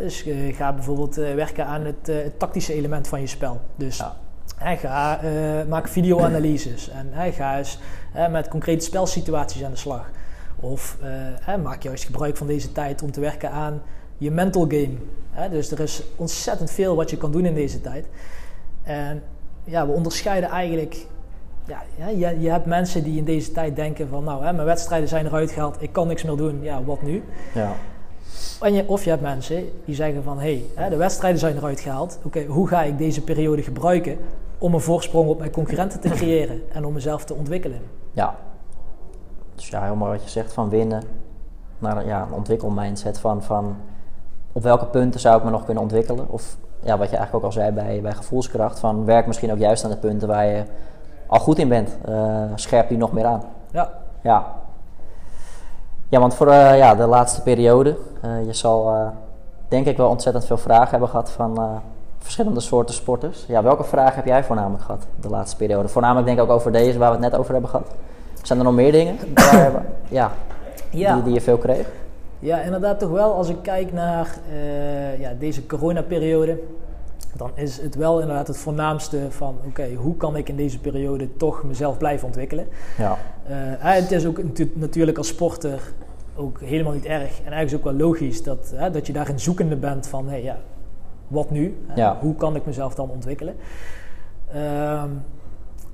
[0.00, 3.60] dus uh, ga bijvoorbeeld uh, werken aan het, het, tactische element van je spel.
[3.76, 4.76] Dus ja.
[4.76, 5.20] ga,
[5.68, 7.78] maak videoanalyses en ga eens
[8.30, 10.10] met concrete spelsituaties aan de slag.
[10.60, 10.98] Of
[11.62, 13.82] maak juist gebruik van deze tijd om te werken aan
[14.18, 14.94] je mental game.
[15.50, 18.06] dus er is ontzettend veel wat je kan doen in deze tijd.
[18.82, 19.22] En
[19.64, 21.06] ja, we onderscheiden eigenlijk
[21.96, 25.08] ja, je, je hebt mensen die in deze tijd denken van nou, hè, mijn wedstrijden
[25.08, 27.22] zijn eruit gehaald, ik kan niks meer doen, ja, wat nu?
[27.54, 27.72] Ja.
[28.60, 31.80] En je, of je hebt mensen die zeggen van hé, hey, de wedstrijden zijn eruit
[31.80, 34.18] gehaald, oké, hoe ga ik deze periode gebruiken
[34.58, 37.80] om een voorsprong op mijn concurrenten te creëren en om mezelf te ontwikkelen?
[38.12, 38.38] Ja,
[39.60, 41.02] dus ja, helemaal wat je zegt van winnen
[41.78, 43.76] naar ja, een ontwikkelmindset van, van
[44.52, 46.26] op welke punten zou ik me nog kunnen ontwikkelen?
[46.28, 49.58] Of ja, wat je eigenlijk ook al zei bij, bij gevoelskracht, van werk misschien ook
[49.58, 50.62] juist aan de punten waar je
[51.26, 53.42] al goed in bent, uh, scherp die nog meer aan.
[53.70, 53.90] Ja.
[54.20, 54.46] Ja,
[56.08, 59.12] ja want voor uh, ja, de laatste periode, uh, je zal
[59.68, 61.80] denk ik wel ontzettend veel vragen hebben gehad van
[62.18, 63.44] verschillende soorten sporters.
[63.46, 65.88] Ja, welke vragen heb jij voornamelijk gehad de laatste periode?
[65.88, 67.86] Voornamelijk denk ik ook over deze waar we het net over hebben gehad.
[68.42, 69.16] Zijn er nog meer dingen
[70.08, 70.32] ja,
[70.90, 71.14] ja.
[71.14, 71.86] Die, die je veel kreeg?
[72.38, 73.34] Ja, inderdaad toch wel.
[73.34, 74.38] Als ik kijk naar
[75.18, 76.58] ja, deze coronaperiode,
[77.36, 81.36] dan is het wel inderdaad het voornaamste van oké, hoe kan ik in deze periode
[81.36, 82.66] toch mezelf blijven ontwikkelen.
[82.98, 83.18] Ja.
[83.50, 84.40] Uh, het is ook
[84.74, 85.92] natuurlijk als sporter
[86.36, 89.76] ook helemaal niet erg en eigenlijk is ook wel logisch dat, dat je daarin zoekende
[89.76, 90.58] bent van hey, ja,
[91.28, 91.76] wat nu?
[91.94, 92.18] Ja.
[92.20, 93.54] Hoe kan ik mezelf dan ontwikkelen?
[94.52, 95.08] Ehm,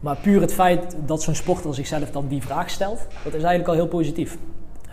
[0.07, 3.69] maar puur het feit dat zo'n sporter zichzelf dan die vraag stelt, dat is eigenlijk
[3.69, 4.39] al heel positief.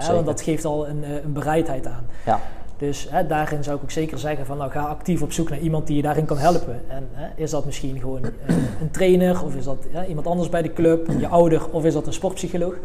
[0.07, 2.05] want dat geeft al een, eh, een bereidheid aan.
[2.25, 2.39] Ja.
[2.77, 5.59] Dus hè, daarin zou ik ook zeker zeggen van nou ga actief op zoek naar
[5.59, 6.81] iemand die je daarin kan helpen.
[6.87, 8.33] En hè, is dat misschien gewoon een,
[8.81, 12.07] een trainer of is dat iemand anders bij de club, je ouder of is dat
[12.07, 12.75] een sportpsycholoog.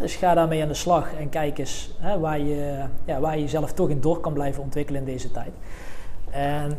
[0.00, 3.72] dus ga daarmee aan de slag en kijk eens waar, je, ja, waar je jezelf
[3.72, 5.52] toch in door kan blijven ontwikkelen in deze tijd.
[6.30, 6.78] En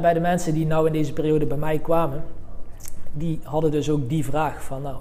[0.00, 2.22] bij de mensen die nou in deze periode bij mij kwamen,
[3.12, 4.96] die hadden dus ook die vraag van nou,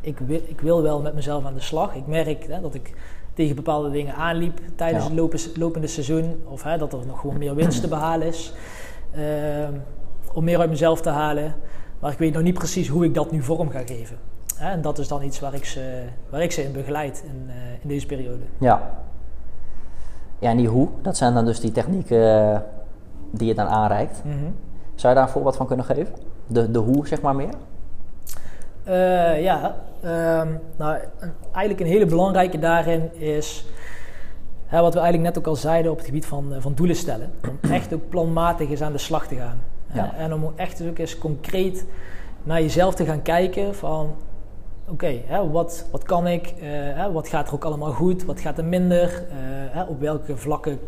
[0.00, 1.94] ik, wil, ik wil wel met mezelf aan de slag.
[1.94, 2.94] Ik merk dat ik
[3.34, 5.04] tegen bepaalde dingen aanliep tijdens
[5.44, 6.42] het lopende seizoen.
[6.44, 8.52] Of hè, dat er nog gewoon meer winst te behalen is.
[9.10, 9.72] Ehm,
[10.32, 11.54] om meer uit mezelf te halen.
[11.98, 14.16] Maar ik weet nog niet precies hoe ik dat nu vorm ga geven.
[14.56, 17.44] Hè, en dat is dan iets waar ik ze, waar ik ze in begeleid in,
[17.46, 18.42] uh, in deze periode.
[18.58, 18.90] Ja.
[20.38, 22.60] Ja, en die hoe, dat zijn dan dus die technieken eh,
[23.30, 24.22] die je dan aanreikt.
[24.24, 24.34] Mhm.
[24.94, 26.14] Zou je daar een voorbeeld van kunnen geven?
[26.50, 27.54] De, de hoe, zeg maar meer?
[28.88, 30.98] Uh, ja, um, nou,
[31.42, 33.64] eigenlijk een hele belangrijke daarin is
[34.66, 36.96] hè, wat we eigenlijk net ook al zeiden op het gebied van, eh, van doelen
[36.96, 37.30] stellen.
[37.48, 39.60] Om echt ook planmatig eens aan de slag te gaan.
[39.92, 40.14] Ja.
[40.14, 41.84] En om echt ook eens concreet
[42.42, 44.14] naar jezelf te gaan kijken van
[44.88, 48.64] oké, wat, wat kan ik, uh, wat gaat er ook allemaal goed, wat gaat er
[48.64, 49.22] minder,
[49.74, 50.78] uh, op welke vlakken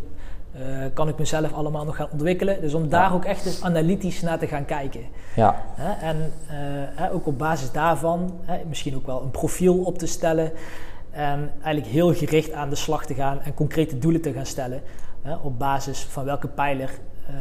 [0.56, 0.60] uh,
[0.94, 2.60] kan ik mezelf allemaal nog gaan ontwikkelen.
[2.60, 5.00] Dus om daar ook echt eens analytisch naar te gaan kijken.
[5.36, 5.64] Ja.
[6.00, 6.32] en
[6.98, 10.52] uh, ook op basis daarvan misschien ook wel een profiel op te stellen.
[11.10, 14.82] En eigenlijk heel gericht aan de slag te gaan en concrete doelen te gaan stellen.
[15.42, 16.90] op basis van welke pijler
[17.30, 17.36] uh,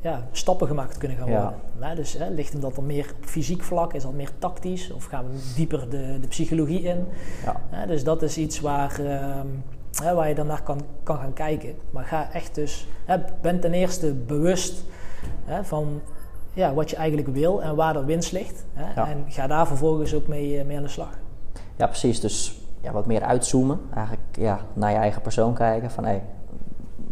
[0.00, 1.54] ja, stappen gemaakt kunnen gaan worden.
[1.80, 1.94] Ja.
[1.94, 3.94] dus ligt hem dat dan meer op fysiek vlak?
[3.94, 4.92] Is dat meer tactisch?
[4.92, 7.06] Of gaan we dieper de, de psychologie in?
[7.44, 7.86] Ja.
[7.86, 9.04] dus dat is iets waar...
[9.04, 9.46] Ehm,
[10.02, 11.74] hè, waar je dan naar kan, kan gaan kijken.
[11.90, 14.84] Maar ga echt dus, hè, ben ten eerste bewust
[15.44, 16.00] hè, van
[16.52, 18.64] ja, wat je eigenlijk wil en waar de winst ligt.
[18.72, 21.18] Hè, En ga daar vervolgens ook mee, eh, mee aan de slag.
[21.76, 22.20] Ja, precies.
[22.20, 23.80] Dus ja, wat meer uitzoomen.
[23.94, 25.90] Eigenlijk ja, naar je eigen persoon kijken.
[25.90, 26.22] Van hey,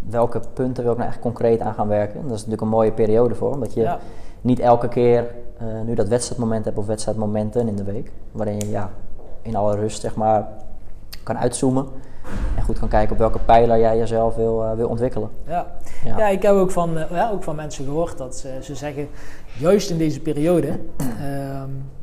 [0.08, 2.14] welke punten wil ik nou echt concreet aan gaan werken.
[2.14, 3.52] Dat is natuurlijk een mooie periode voor.
[3.52, 3.96] Omdat je
[4.40, 8.12] niet elke keer uh, nu dat wedstrijdmoment hebt of wedstrijdmomenten in de week.
[8.32, 8.90] Waarin je ja,
[9.42, 10.48] in alle rust zeg maar,
[11.22, 11.86] kan uitzoomen.
[12.56, 15.30] En goed kan kijken op welke pijler jij jezelf wil, uh, wil ontwikkelen.
[15.46, 15.66] Ja.
[16.04, 16.18] ja.
[16.18, 16.28] Ja.
[16.28, 19.08] ik heb ook van, uh, ja, ook van mensen gehoord dat ze, ze zeggen,
[19.58, 20.68] juist in deze periode,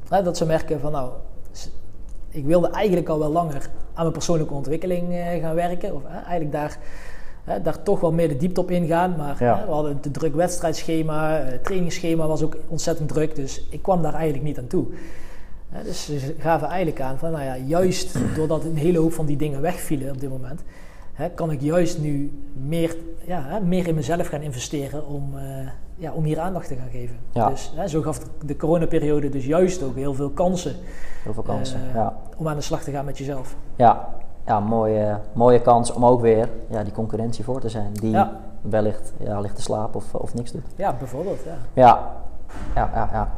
[0.09, 1.11] uh, dat ze merken van nou,
[2.29, 5.95] ik wilde eigenlijk al wel langer aan mijn persoonlijke ontwikkeling uh, gaan werken.
[5.95, 6.77] Of eigenlijk daar,
[7.63, 9.15] daar toch wel meer de diepte op ingaan.
[9.17, 9.63] Maar ja.
[9.65, 13.35] we hadden een druk wedstrijdschema, het trainingsschema was ook ontzettend druk.
[13.35, 14.85] Dus ik kwam daar eigenlijk niet aan toe
[15.83, 19.37] dus ze gaven eigenlijk aan van, nou ja, juist doordat een hele hoop van die
[19.37, 20.63] dingen wegvielen op dit moment,
[21.35, 25.41] kan ik juist nu meer, ja, meer in mezelf gaan investeren om, uh,
[25.95, 27.15] ja, om hier aandacht te gaan geven.
[27.49, 30.75] Dus zo gaf de coronaperiode dus juist ook heel veel kansen.
[31.23, 32.15] Heel veel kansen, uh, ja.
[32.37, 33.55] Om aan de slag te gaan met jezelf.
[33.75, 34.09] Ja,
[34.45, 37.93] ja mooie, mooie kans om ook weer ja, die concurrentie voor te zijn.
[37.93, 38.17] Die
[38.61, 40.65] wellicht ja, ligt te slapen of, of niks doet.
[40.75, 41.39] Ja, bijvoorbeeld.
[41.43, 41.57] Ja,
[42.75, 43.31] ja, ja, ja.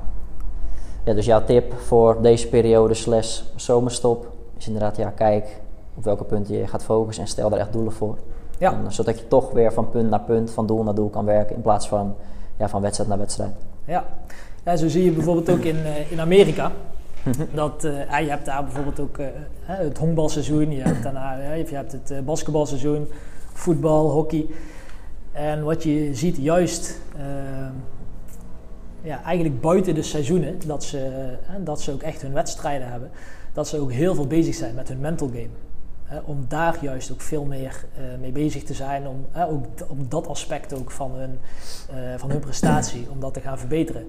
[1.10, 1.16] Ja.
[1.16, 5.60] Dus jouw tip voor deze periode slash zomerstop is inderdaad, ja, kijk
[5.96, 8.18] op welke punten je gaat focussen en stel daar echt doelen voor.
[8.58, 8.74] Ja.
[8.74, 11.56] En, zodat je toch weer van punt naar punt, van doel naar doel kan werken
[11.56, 12.16] in plaats van,
[12.58, 13.52] ja, van wedstrijd naar wedstrijd.
[13.86, 14.06] Ja.
[14.66, 16.72] ja, zo zie je bijvoorbeeld ook in, uh, in Amerika.
[17.54, 19.28] dat, uh, je hebt daar bijvoorbeeld ook uh,
[19.66, 23.08] het honkbalseizoen, je hebt, daarna, je hebt het basketbalseizoen,
[23.54, 24.46] voetbal, hockey.
[25.32, 27.00] En wat je ziet juist
[29.02, 30.98] ja, eigenlijk buiten de seizoenen, dat ze,
[31.42, 33.10] hè, dat ze ook echt hun wedstrijden hebben,
[33.54, 35.50] dat ze ook heel veel bezig zijn met hun mental game.
[36.04, 39.66] Hè, om daar juist ook veel meer uh, mee bezig te zijn, om, hè, ook
[39.88, 41.40] om dat aspect ook van hun,
[41.92, 44.08] uh, van hun prestatie, om dat te gaan verbeteren.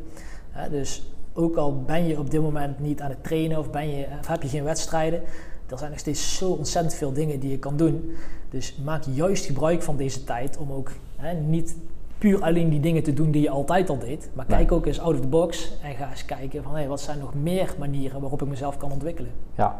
[0.70, 4.06] dus ook al ben je op dit moment niet aan het trainen of, ben je,
[4.20, 5.22] of heb je geen wedstrijden,
[5.66, 8.16] er zijn nog steeds zo ontzettend veel dingen die je kan doen.
[8.50, 11.76] Dus maak juist gebruik van deze tijd om ook hè, niet
[12.20, 14.30] puur alleen die dingen te doen die je altijd al deed.
[14.32, 17.00] Maar kijk ook eens out of the box en ga eens kijken van hey, wat
[17.00, 19.30] zijn nog meer manieren waarop ik mezelf kan ontwikkelen.
[19.54, 19.76] Ja,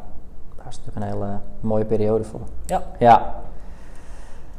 [0.56, 2.40] daar is natuurlijk een hele mooie periode voor.
[2.66, 2.82] Ja.
[2.98, 3.34] Ja,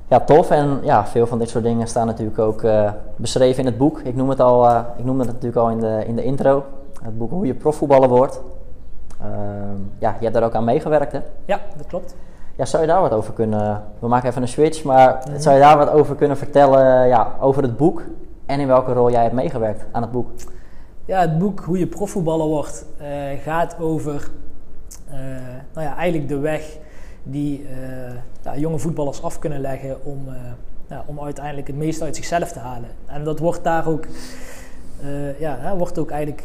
[0.08, 0.50] ja tof.
[0.50, 4.00] En ja, veel van dit soort dingen staan natuurlijk ook uh, beschreven in het boek.
[4.00, 6.64] Ik noem het al, uh, ik noemde het natuurlijk al in de, in de intro.
[7.04, 8.42] Het boek Hoe je profvoetballer wordt.
[9.22, 9.28] Uh,
[10.00, 11.20] ja, je hebt daar ook aan meegewerkt hè?
[11.46, 12.16] Ja, dat klopt.
[12.56, 13.84] Ja, zou je daar wat over kunnen...
[14.00, 15.40] We maken even een switch, maar mhm.
[15.40, 18.04] zou je daar wat over kunnen vertellen ja, over het boek
[18.46, 20.30] en in welke rol jij hebt meegewerkt aan het boek?
[21.06, 23.08] Ja, het boek Hoe je profvoetballer wordt uh,
[23.44, 24.30] gaat over
[25.08, 25.16] uh,
[25.74, 26.78] nou ja, eigenlijk de weg
[27.24, 27.68] die uh,
[28.42, 30.20] ja, jonge voetballers af kunnen leggen om,
[30.88, 32.90] ja, om uiteindelijk het meeste uit zichzelf te halen.
[33.06, 34.06] En dat wordt daar ook,
[35.40, 36.44] ja, wordt ook eigenlijk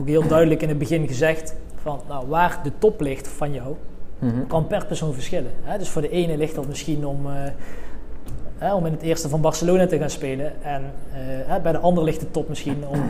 [0.00, 3.74] ook heel duidelijk in het begin gezegd van nou, waar de top ligt van jou,
[4.18, 5.50] Mm kan per persoon verschillen.
[5.62, 5.78] Hè?
[5.78, 7.26] Dus voor de ene ligt dat misschien om,
[8.62, 10.62] uh, om in het eerste van Barcelona te gaan spelen.
[10.62, 10.82] En
[11.48, 13.02] uh, bij de ander ligt de top misschien om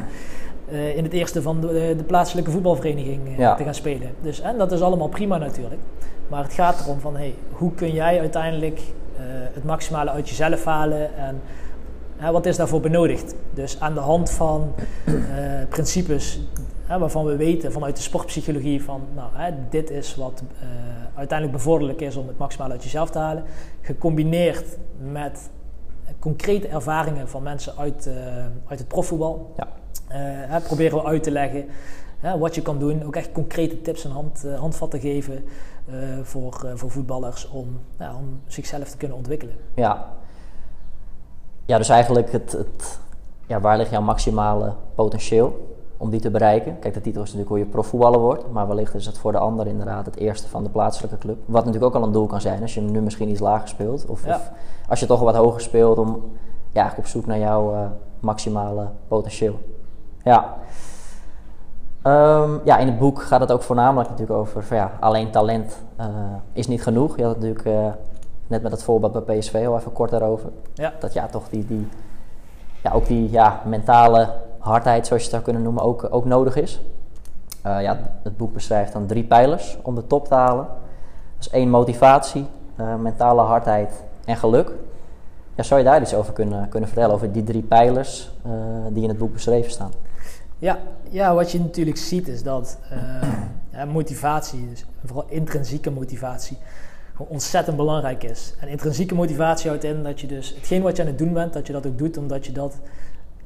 [0.73, 3.55] uh, in het eerste van de, de plaatselijke voetbalvereniging ja.
[3.55, 4.11] te gaan spelen.
[4.23, 5.81] Dus en dat is allemaal prima natuurlijk.
[6.29, 8.81] Maar het gaat erom van hey, hoe kun jij uiteindelijk
[9.53, 11.41] het maximale uit jezelf halen en
[12.33, 13.35] wat is daarvoor benodigd?
[13.55, 14.75] Dus aan de hand van
[15.69, 16.41] principes
[16.97, 20.69] waarvan we weten vanuit de sportpsychologie van nou, hè, dit is wat uh,
[21.15, 23.45] uiteindelijk bevorderlijk is om het maximaal uit jezelf te halen.
[23.81, 25.51] Gecombineerd met
[26.19, 28.15] concrete ervaringen van mensen uit, uh,
[28.67, 29.55] uit het profvoetbal.
[29.57, 29.69] Ja.
[30.51, 31.65] Uh, proberen we uit te leggen
[32.39, 33.05] wat je kan doen.
[33.05, 35.45] Ook echt concrete tips en hand, handvatten geven
[36.23, 39.55] voor, voor voetballers om, om zichzelf te kunnen ontwikkelen.
[39.75, 40.07] Ja,
[41.67, 42.99] ja dus eigenlijk het, het,
[43.47, 45.78] ja, waar ligt jouw maximale potentieel?
[45.99, 46.79] Om die te bereiken.
[46.79, 49.39] Kijk, de titel is natuurlijk hoe je profvoetballer wordt, maar wellicht is het voor de
[49.39, 51.39] ander inderdaad het eerste van de plaatselijke club.
[51.45, 54.07] Wat natuurlijk ook al een doel kan zijn als je nu misschien iets lager speelt.
[54.07, 54.51] Of, of
[54.89, 56.23] als je toch wat hoger speelt om
[56.73, 57.81] ja, op zoek naar jouw uh,
[58.21, 59.59] maximale potentieel.
[60.23, 60.57] Ja.
[62.03, 65.83] Um, ja, in het boek gaat het ook voornamelijk natuurlijk over van, ja, alleen talent
[66.01, 66.07] uh,
[66.53, 67.17] is niet genoeg.
[67.17, 67.93] Je had het natuurlijk uh,
[68.47, 70.51] net met het voorbeeld bij PSV al even kort daarover.
[70.75, 70.93] Ja.
[71.01, 71.89] Dat ja, toch die, die,
[72.83, 74.29] ja, ook die ja, mentale
[74.69, 76.81] hardheid, zoals je het zou kunnen noemen, ook, ook nodig is.
[77.67, 80.67] Uh, ja, het boek beschrijft dan drie pijlers om de top te halen.
[81.37, 82.47] Dat is één motivatie,
[82.81, 83.93] uh, mentale hardheid
[84.25, 84.73] en geluk.
[85.55, 88.53] Ja, zou je daar iets over kunnen, kunnen vertellen, over die drie pijlers uh,
[88.91, 89.93] die in het boek beschreven staan?
[90.59, 90.79] Ja,
[91.09, 92.79] ja, wat je natuurlijk ziet is dat
[93.89, 96.59] motivatie, dus vooral intrinsieke motivatie,
[97.17, 98.55] ontzettend belangrijk is.
[98.61, 101.53] En intrinsieke motivatie houdt in dat je dus hetgeen wat je aan het doen bent,
[101.53, 102.79] dat je dat ook doet omdat je dat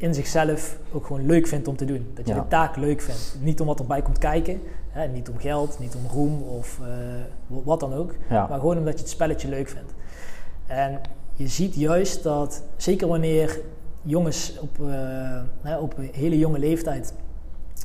[0.03, 2.11] in zichzelf ook gewoon leuk vindt om te doen.
[2.15, 3.37] Dat je de taak leuk vindt.
[3.41, 4.63] Niet om wat erbij komt kijken.
[4.89, 6.87] Hè, niet om geld, niet om roem of uh,
[7.65, 8.15] wat dan ook.
[8.29, 9.93] Maar gewoon omdat je het spelletje leuk vindt.
[10.67, 11.01] En
[11.35, 13.61] je ziet juist dat, zeker wanneer
[14.03, 17.15] jongens op, uh, op een hele jonge leeftijd,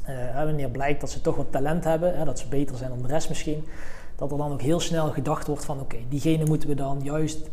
[0.10, 3.02] uh, wanneer blijkt dat ze toch wat talent hebben, hè, dat ze beter zijn dan
[3.02, 3.64] de rest misschien,
[4.16, 7.50] dat er dan ook heel snel gedacht wordt van oké, diegene moeten we dan juist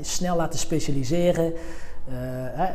[0.00, 1.52] snel laten specialiseren.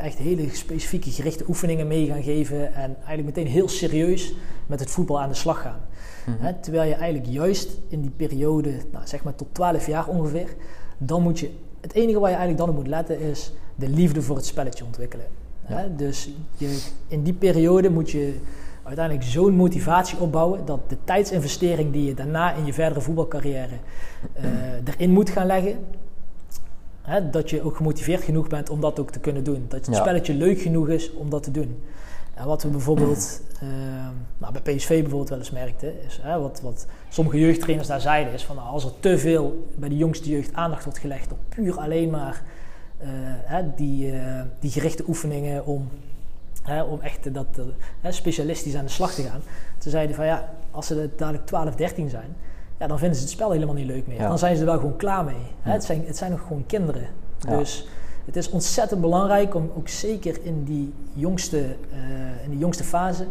[0.01, 4.33] Echt hele specifieke gerichte oefeningen mee gaan geven en eigenlijk meteen heel serieus
[4.65, 5.79] met het voetbal aan de slag gaan.
[6.25, 6.53] Mhm.
[6.61, 10.55] terwijl je eigenlijk juist in die periode, nou, zeg maar tot 12 jaar ongeveer,
[10.97, 11.49] dan moet je,
[11.81, 14.85] het enige waar je eigenlijk dan op moet letten is de liefde voor het spelletje
[14.85, 15.25] ontwikkelen.
[15.95, 18.39] Dus je, in die periode moet je
[18.83, 23.75] uiteindelijk zo'n motivatie opbouwen dat de tijdsinvestering die je daarna in je verdere voetbalcarrière
[24.37, 24.43] uh,
[24.93, 25.77] erin moet gaan leggen,
[27.05, 29.65] hè, dat je ook gemotiveerd genoeg bent om dat ook te kunnen doen.
[29.67, 31.83] Dat het spelletje leuk genoeg is om dat te doen.
[32.33, 33.69] En wat we bijvoorbeeld uh,
[34.37, 38.33] nou, bij PSV bijvoorbeeld wel eens merkten, is hè, wat, wat sommige jeugdtrainers daar zeiden,
[38.33, 41.37] is van nou, als er te veel bij de jongste jeugd aandacht wordt gelegd op
[41.49, 42.43] puur alleen maar
[43.01, 43.07] uh,
[43.43, 44.13] hè, die,
[44.59, 45.89] die gerichte oefeningen om
[46.89, 47.47] om echt dat,
[48.09, 49.41] specialistisch aan de slag te gaan.
[49.77, 52.35] Toen zeiden van ja, als ze dadelijk 12, 13 zijn,
[52.79, 54.19] ja, dan vinden ze het spel helemaal niet leuk meer.
[54.19, 55.35] Dan zijn ze er wel gewoon klaar mee.
[55.61, 57.07] Het, zijn, het zijn nog gewoon kinderen.
[57.47, 57.87] Dus
[58.25, 63.25] het is ontzettend belangrijk om ook zeker in die jongste, uh, in die jongste fase,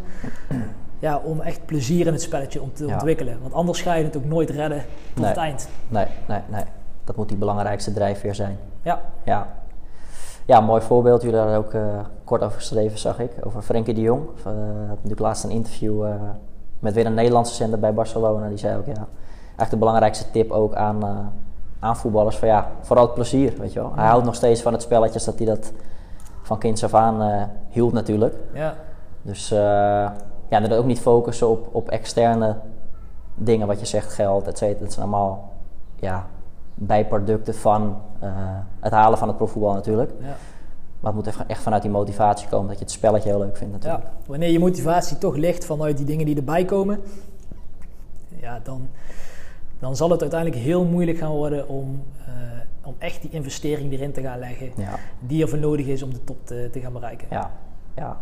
[0.99, 3.37] ja, om echt plezier in het spelletje om te ontwikkelen.
[3.41, 5.67] Want anders ga je het ook nooit redden tot het eind.
[5.87, 6.63] Nee, nee, nee.
[7.03, 8.57] Dat moet die belangrijkste drijfveer zijn.
[8.81, 9.01] Ja.
[9.23, 9.63] ja
[10.45, 11.21] ja, mooi voorbeeld.
[11.21, 13.31] Jullie hadden ook uh, kort over geschreven, zag ik.
[13.43, 14.21] Over Frenkie de Jong.
[14.21, 14.45] Uh,
[14.87, 16.13] had natuurlijk laatst een interview uh,
[16.79, 18.47] met weer een Nederlandse zender bij Barcelona.
[18.47, 19.07] Die zei ook, ja,
[19.55, 21.31] echt de belangrijkste tip ook aan,
[21.79, 22.37] aan voetballers.
[22.37, 23.91] Van ja, vooral het plezier, weet je wel.
[23.95, 25.71] Hij houdt nog steeds van het spelletjes dat hij dat
[26.41, 28.35] van kinds af aan hield natuurlijk.
[28.53, 28.73] Ja.
[29.21, 29.49] Dus
[30.49, 32.55] ja, dat ook niet focussen op, op externe
[33.35, 34.83] dingen, wat je zegt, geld, et cetera.
[34.83, 35.51] Dat zijn allemaal
[35.95, 36.25] ja,
[36.73, 38.29] bijproducten van uh,
[38.79, 40.11] het halen van het profvoetbal natuurlijk.
[40.19, 40.35] Ja.
[40.99, 43.73] Maar het moet echt vanuit die motivatie komen, dat je het spelletje heel leuk vindt
[43.73, 44.03] natuurlijk.
[44.03, 47.01] Ja, wanneer je motivatie toch ligt vanuit die dingen die erbij komen,
[48.27, 48.89] ja, dan,
[49.79, 52.33] dan zal het uiteindelijk heel moeilijk gaan worden om, uh,
[52.83, 54.99] om echt die investering erin te gaan leggen ja.
[55.19, 57.27] die er voor nodig is om de top te, te gaan bereiken.
[57.29, 57.51] Ja,
[57.95, 58.17] ja.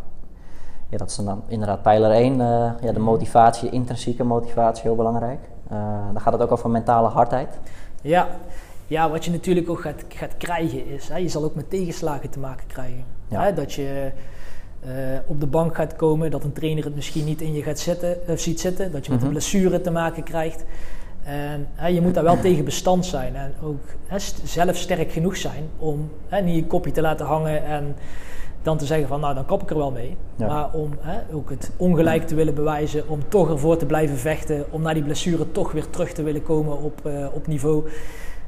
[0.88, 2.38] ja, dat is dan inderdaad pijler 1.
[2.38, 5.40] Uh, eh, ja, de motivatie, intrinsieke motivatie, heel belangrijk.
[6.12, 7.58] dan gaat het ook over mentale hardheid.
[8.00, 8.28] Ja.
[8.86, 12.30] ja, wat je natuurlijk ook gaat, gaat krijgen is, hè, je zal ook met tegenslagen
[12.30, 13.04] te maken krijgen.
[13.28, 14.12] Hè, dat je
[14.86, 14.92] uh,
[15.26, 18.16] op de bank gaat komen, dat een trainer het misschien niet in je gaat zitten,
[18.28, 19.36] uh, ziet zitten, dat je met een mhm.
[19.36, 20.64] blessure te maken krijgt.
[21.24, 25.36] En hè, je moet daar wel tegen bestand zijn en ook hè, zelf sterk genoeg
[25.36, 27.96] zijn om hè, niet je kopje te laten hangen en
[28.62, 30.16] dan te zeggen van nou dan kap ik er wel mee.
[30.36, 34.64] Maar om hè, ook het ongelijk te willen bewijzen, om toch ervoor te blijven vechten,
[34.70, 37.88] om na die blessure toch weer terug te willen komen op, uh, op niveau.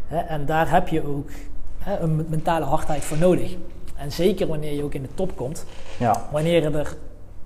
[0.06, 1.28] Hè, en daar heb je ook
[1.78, 3.56] hè, een mentale hardheid voor nodig.
[3.96, 5.64] En zeker wanneer je ook in de top komt,
[5.98, 6.28] ja.
[6.32, 6.96] wanneer er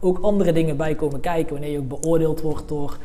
[0.00, 2.98] ook andere dingen bij komen kijken, wanneer je ook beoordeeld wordt door,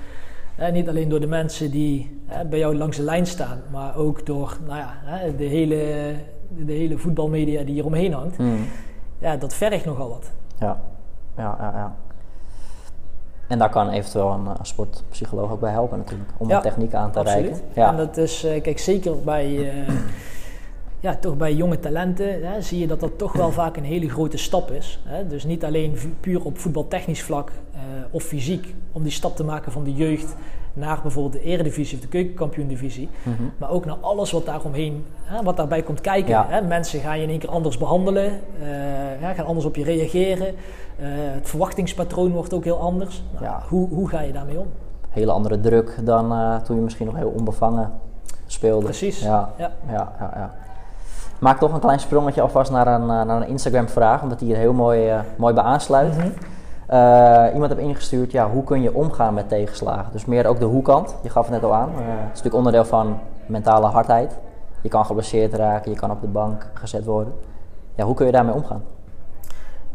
[0.71, 4.57] niet alleen door de mensen die bij jou langs de lijn staan, maar ook door
[4.65, 4.93] nou ja,
[5.37, 5.75] de, hele,
[6.47, 8.37] de hele voetbalmedia die hier omheen hangt.
[8.37, 8.65] Mm
[9.19, 10.31] ja, dat vergt nogal wat.
[10.59, 10.81] Ja,
[11.37, 11.71] ja, ja.
[11.75, 11.95] ja.
[13.47, 17.11] En daar kan eventueel een, een sportpsycholoog ook bij helpen natuurlijk, om ja, techniek aan
[17.11, 17.45] te absoluut.
[17.45, 17.67] reiken.
[17.73, 19.89] Ja, en dat is, uh, kijk, zeker bij, uh,
[20.99, 24.09] ja, toch bij jonge talenten hè, zie je dat dat toch wel vaak een hele
[24.09, 25.01] grote stap is.
[25.03, 25.27] Hè?
[25.27, 27.51] Dus niet alleen puur op voetbaltechnisch vlak
[28.11, 30.35] of fysiek, om die stap te maken van de jeugd
[30.75, 33.09] naar bijvoorbeeld de eredivisie of de keukenkampioen-divisie.
[33.23, 33.43] Mhm.
[33.57, 36.45] Maar ook naar alles wat daaromheen, hè, wat daarbij komt kijken.
[36.47, 36.61] Hè.
[36.61, 38.39] Mensen gaan je in één keer anders behandelen,
[39.21, 40.47] uh, gaan anders op je reageren.
[40.47, 43.23] Uh, het verwachtingspatroon wordt ook heel anders.
[43.33, 43.61] Nou, ja.
[43.67, 44.67] hoe, hoe ga je daarmee om?
[45.09, 47.91] Hele andere druk dan uh, toen je misschien nog heel onbevangen
[48.45, 48.85] speelde.
[48.85, 49.19] Precies.
[49.19, 49.71] Ja, ja.
[49.87, 50.53] ja, ja.
[51.39, 54.73] Maak toch een klein sprongetje alvast naar een, naar een Instagram-vraag, omdat die hier heel
[54.73, 56.17] mooi, mooi bij aansluit.
[56.17, 56.33] Mm
[56.89, 60.11] uh, iemand heeft ingestuurd, ja, hoe kun je omgaan met tegenslagen?
[60.11, 61.89] Dus meer ook de hoe-kant, je gaf het net al aan.
[61.89, 64.37] Het is natuurlijk onderdeel van mentale hardheid.
[64.81, 67.33] Je kan geblesseerd raken, je kan op de bank gezet worden.
[67.95, 68.83] Ja, hoe kun je daarmee omgaan?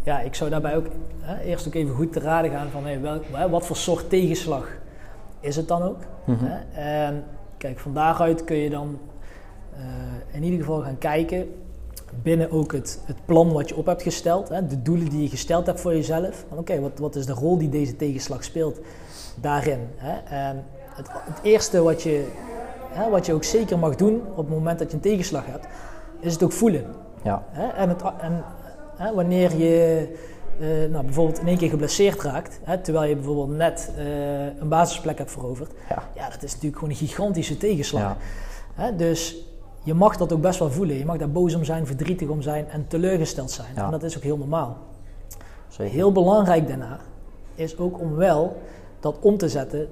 [0.03, 0.87] Ja, ik zou daarbij ook
[1.21, 4.09] hè, eerst ook even goed te raden gaan van hey, welk, hè, wat voor soort
[4.09, 4.69] tegenslag
[5.41, 5.99] is het dan ook?
[6.25, 6.49] Mm -hmm.
[6.73, 7.25] En
[7.57, 8.99] kijk, van daaruit kun je dan
[9.75, 9.81] uh,
[10.31, 11.55] in ieder geval gaan kijken
[12.23, 15.29] binnen ook het, het plan wat je op hebt gesteld, hè, de doelen die je
[15.29, 16.45] gesteld hebt voor jezelf.
[16.49, 18.81] Oké, wat, wat is de rol die deze tegenslag speelt
[19.41, 19.79] daarin?
[19.97, 20.37] Hè?
[20.37, 22.27] En het, het eerste wat je,
[22.89, 25.67] hè, wat je ook zeker mag doen op het moment dat je een tegenslag hebt,
[26.21, 26.85] is het ook voelen.
[27.23, 27.45] Ja.
[27.51, 27.69] Hè?
[27.69, 28.45] En, het, en
[28.97, 30.09] hè, wanneer je
[30.61, 34.05] uh, nou, bijvoorbeeld in één keer geblesseerd raakt, hè, terwijl je bijvoorbeeld net uh,
[34.61, 36.03] een basisplek hebt veroverd, ja.
[36.15, 36.31] ja.
[36.31, 38.03] dat is natuurlijk gewoon een gigantische tegenslag.
[38.03, 38.17] Ja.
[38.75, 38.97] Hè?
[38.97, 39.50] Dus
[39.83, 40.97] je mag dat ook best wel voelen.
[40.97, 43.75] Je mag daar boos om zijn, verdrietig om zijn en teleurgesteld zijn.
[43.77, 43.85] Ja.
[43.85, 44.77] En dat is ook heel normaal.
[45.69, 45.95] Zeker.
[45.95, 46.99] Heel belangrijk daarna
[47.55, 48.61] is ook om wel
[49.01, 49.89] dat om te zetten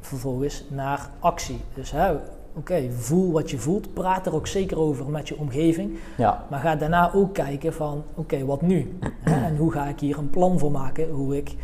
[0.00, 1.60] vervolgens naar actie.
[1.74, 2.12] Dus hè,
[2.54, 3.94] oké, voel wat je voelt.
[3.94, 5.98] Praat er ook zeker over met je omgeving.
[6.16, 8.98] Ja, Maar ga daarna ook kijken van, oké, wat nu?
[9.24, 11.10] En hoe ga ik hier een plan voor maken?
[11.10, 11.56] Hoe ik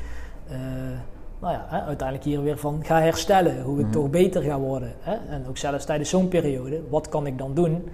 [0.49, 0.59] eh,
[1.41, 3.63] nou ja, hè, uiteindelijk hier weer van ga herstellen.
[3.63, 3.93] Hoe ik Mhm.
[3.93, 4.93] toch beter ga worden.
[5.01, 5.15] Hè?
[5.29, 7.89] En ook zelfs tijdens zo'n periode, wat kan ik dan doen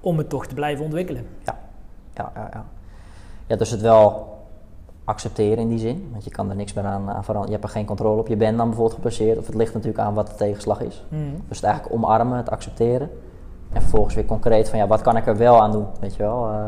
[0.00, 1.26] om het toch te blijven ontwikkelen?
[1.44, 1.58] ja,
[2.14, 2.64] ja, ja.
[3.46, 4.34] Ja, dus het wel
[5.04, 7.46] accepteren in die zin, want je kan er niks meer aan, aan veranderen.
[7.46, 8.28] Je hebt er geen controle op.
[8.28, 11.04] Je bent dan bijvoorbeeld geblesseerd, of het ligt natuurlijk aan wat de tegenslag is.
[11.08, 11.20] Mhm.
[11.48, 13.10] Dus het eigenlijk omarmen, het accepteren.
[13.72, 15.86] En vervolgens weer concreet van ja, wat kan ik er wel aan doen?
[16.00, 16.48] Weet je wel?
[16.50, 16.58] Eh,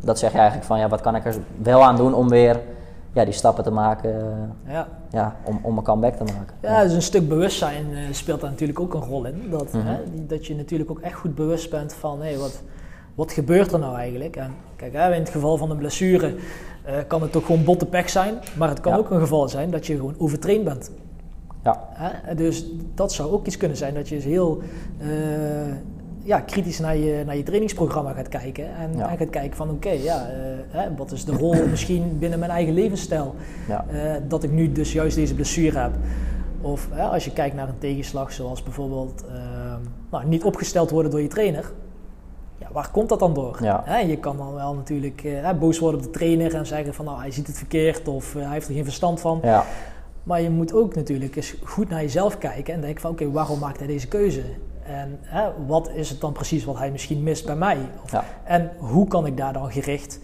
[0.00, 2.60] dat zeg je eigenlijk van ja, wat kan ik er wel aan doen om weer
[3.18, 4.14] ja, die stappen te maken,
[4.66, 4.88] eh, Ja.
[5.10, 6.54] ja, om, om een comeback te maken.
[6.62, 9.42] Ja, dus een stuk bewustzijn eh, speelt daar natuurlijk ook een rol in.
[9.50, 9.86] Dat, Mhm.
[9.86, 9.96] hè,
[10.26, 12.62] dat je natuurlijk ook echt goed bewust bent van hé, wat,
[13.14, 14.36] wat gebeurt er nou eigenlijk?
[14.36, 16.34] En kijk, hè, in het geval van een blessure
[16.84, 18.34] eh, kan het ook gewoon botte pech zijn.
[18.56, 18.98] Maar het kan Ja.
[18.98, 20.90] ook een geval zijn dat je gewoon overtraind bent.
[21.62, 22.34] Ja, Hè?
[22.34, 22.64] Dus
[22.94, 24.62] dat zou ook iets kunnen zijn dat je heel
[26.28, 28.64] ja, kritisch naar je, naar je trainingsprogramma gaat kijken.
[28.76, 29.10] En, Ja.
[29.10, 30.36] en gaat kijken van oké, ja, eh,
[30.68, 33.34] hè, wat is de rol misschien binnen mijn eigen levensstijl?
[33.68, 35.92] ja, eh, dat ik nu dus juist deze blessure heb.
[36.60, 41.20] Of als je kijkt naar een tegenslag zoals bijvoorbeeld ehm, nou, niet opgesteld worden door
[41.20, 41.72] je trainer.
[42.58, 43.58] Ja, waar komt dat dan door?
[43.62, 43.98] Ja.
[43.98, 47.20] Je kan dan wel natuurlijk eh, boos worden op de trainer en zeggen van nou,
[47.20, 49.40] hij ziet het verkeerd of hij heeft er geen verstand van.
[49.42, 49.64] ja,
[50.22, 53.58] Maar je moet ook natuurlijk eens goed naar jezelf kijken en denken van oké, waarom
[53.58, 54.42] maakt hij deze keuze?
[54.88, 57.78] En hè, wat is het dan precies wat hij misschien mist bij mij?
[58.04, 60.20] Of, ja, En hoe kan ik daar dan gericht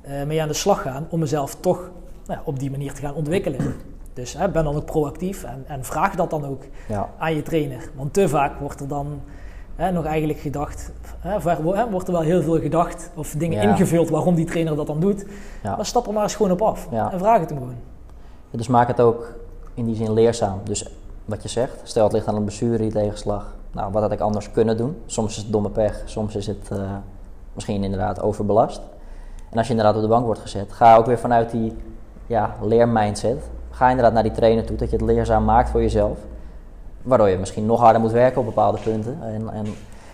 [0.00, 1.90] eh, mee aan de slag gaan om mezelf toch
[2.26, 3.74] nou, op die manier te gaan ontwikkelen?
[4.12, 7.42] Dus hè, ben dan ook proactief en, en vraag dat dan ook ja, aan je
[7.42, 7.90] trainer.
[7.94, 9.20] Want te vaak wordt er dan
[9.74, 11.40] hè, nog eigenlijk gedacht, hè,
[11.90, 13.70] wordt er wel heel veel gedacht of dingen Ja.
[13.70, 15.26] ingevuld waarom die trainer dat dan doet.
[15.62, 17.74] Maar stap er maar eens gewoon op af en vraag het hem gewoon.
[18.50, 19.32] Dus maak het ook
[19.74, 20.60] in die zin leerzaam.
[20.64, 20.90] Dus
[21.24, 23.55] wat je zegt, stel het ligt aan een blessure, die tegenslag.
[23.76, 24.96] Nou, wat had ik anders kunnen doen?
[25.06, 26.78] Soms is het domme pech, soms is het eh,
[27.52, 28.80] misschien inderdaad overbelast.
[29.50, 31.76] En als je inderdaad op de bank wordt gezet, ga ook weer vanuit die
[32.26, 33.50] ja, leermindset.
[33.70, 36.18] Ga inderdaad naar die trainer toe, dat je het leerzaam maakt voor jezelf.
[37.02, 39.18] Waardoor je misschien nog harder moet werken op bepaalde punten.
[39.22, 39.64] En, en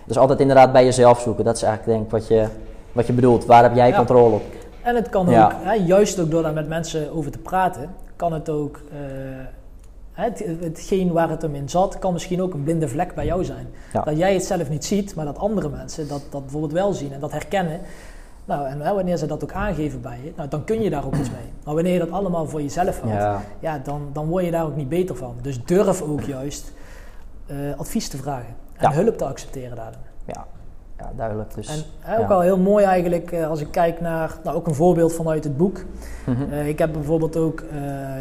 [0.05, 1.45] dus altijd inderdaad bij jezelf zoeken.
[1.45, 2.47] Dat is eigenlijk denk ik wat je,
[2.93, 3.45] wat je bedoelt.
[3.47, 3.97] Waar heb jij Ja.
[3.97, 4.43] controle op?
[4.83, 5.45] En het kan Ja.
[5.45, 8.99] ook, hè, juist ook door daar met mensen over te praten, kan het ook, eh,
[10.13, 13.45] het, hetgeen waar het hem in zat, kan misschien ook een blinde vlek bij jou
[13.45, 13.67] zijn.
[13.93, 14.03] Ja.
[14.03, 17.13] Dat jij het zelf niet ziet, maar dat andere mensen dat, dat bijvoorbeeld wel zien
[17.13, 17.81] en dat herkennen.
[18.45, 21.17] Nou, en wanneer ze dat ook aangeven bij je, nou, dan kun je daar ook
[21.17, 21.53] iets mee.
[21.65, 23.43] Maar wanneer je dat allemaal voor jezelf houdt, ja.
[23.59, 25.35] Ja, dan, dan word je daar ook niet beter van.
[25.43, 26.73] Dus durf ook juist
[27.47, 28.97] eh, advies te vragen en Ja.
[28.97, 29.99] hulp te accepteren daarin.
[30.27, 30.47] ja,
[31.03, 31.55] ja duidelijk.
[31.55, 32.35] Dus, En hè, ook ja.
[32.35, 35.57] al heel mooi eigenlijk, eh, als ik kijk naar, nou ook een voorbeeld vanuit het
[35.57, 35.85] boek.
[36.27, 36.53] Mhm.
[36.53, 37.79] Eh, ik heb bijvoorbeeld ook eh,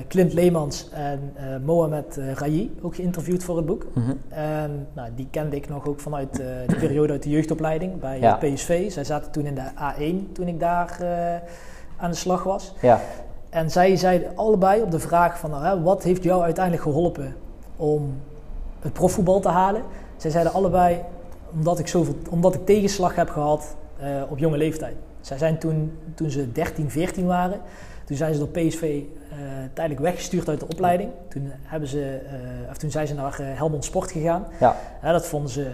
[0.07, 3.85] Clint Leemans en eh, Mohamed uh, Rai ook geïnterviewd voor het boek.
[3.93, 4.11] Mhm.
[4.29, 8.19] En nou, die kende ik nog ook vanuit eh, de periode uit de jeugdopleiding bij
[8.19, 8.39] Ja.
[8.41, 8.91] eh, PSV.
[8.91, 11.49] Zij zaten toen in de A1 toen ik daar eh,
[11.97, 12.73] aan de slag was.
[12.81, 12.99] Ja,
[13.49, 17.35] En zij zeiden allebei op de vraag van nou, hè, wat heeft jou uiteindelijk geholpen
[17.75, 18.13] om
[18.79, 19.81] het profvoetbal te halen?
[20.17, 21.01] Zij zeiden allebei
[21.53, 24.95] omdat ik, zoveel, omdat ik tegenslag heb gehad eh, op jonge leeftijd.
[25.21, 27.59] Zij zijn toen, toen ze 13, 14 waren,
[28.05, 28.81] toen zijn ze door PSV
[29.31, 29.37] eh,
[29.73, 31.09] tijdelijk weggestuurd uit de opleiding.
[31.29, 34.45] Toen, hebben ze, eh, of toen zijn ze naar Helmond Sport gegaan.
[34.59, 35.67] ja, dat vonden ze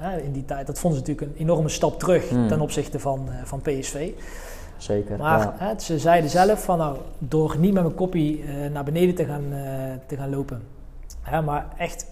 [0.00, 2.48] nou, in die tijd dat vonden ze natuurlijk een enorme stap terug Hmm.
[2.48, 4.10] ten opzichte van, van PSV.
[4.76, 5.18] zeker.
[5.18, 5.54] Maar ja.
[5.56, 9.24] hè, ze zeiden zelf van nou, door niet met mijn koppie eh, naar beneden te
[9.24, 9.44] gaan,
[10.06, 10.62] te gaan lopen.
[11.22, 12.06] Hè, maar echt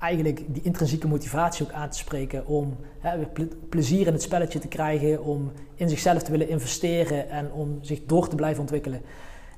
[0.00, 4.58] eigenlijk die intrinsieke motivatie ook aan te spreken om hè, ple- plezier in het spelletje
[4.58, 9.00] te krijgen, om in zichzelf te willen investeren en om zich door te blijven ontwikkelen.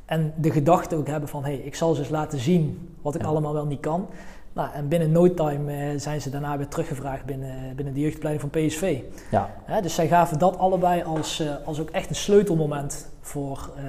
[0.04, 3.14] En de gedachte ook hebben van hé, hey, ik zal ze eens laten zien wat
[3.14, 3.26] ik Ja.
[3.26, 4.06] allemaal wel niet kan.
[4.52, 8.50] Nou, en binnen no time eh, zijn ze daarna weer teruggevraagd binnen, binnen de jeugdopleiding
[8.52, 9.00] van PSV.
[9.30, 13.70] ja, Hè, dus zij gaven dat allebei als, eh, als ook echt een sleutelmoment voor,
[13.76, 13.82] eh,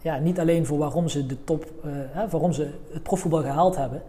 [0.00, 1.90] ja, niet alleen voor waarom ze de top, eh,
[2.30, 4.02] waarom ze het profvoetbal gehaald hebben,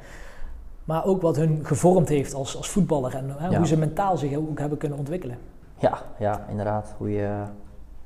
[0.84, 3.58] maar ook wat hun gevormd heeft als, als voetballer en hè, Ja.
[3.58, 5.38] hoe ze mentaal zich ook hebben kunnen ontwikkelen.
[5.78, 6.94] Ja, ja, inderdaad.
[6.98, 7.30] Hoe je,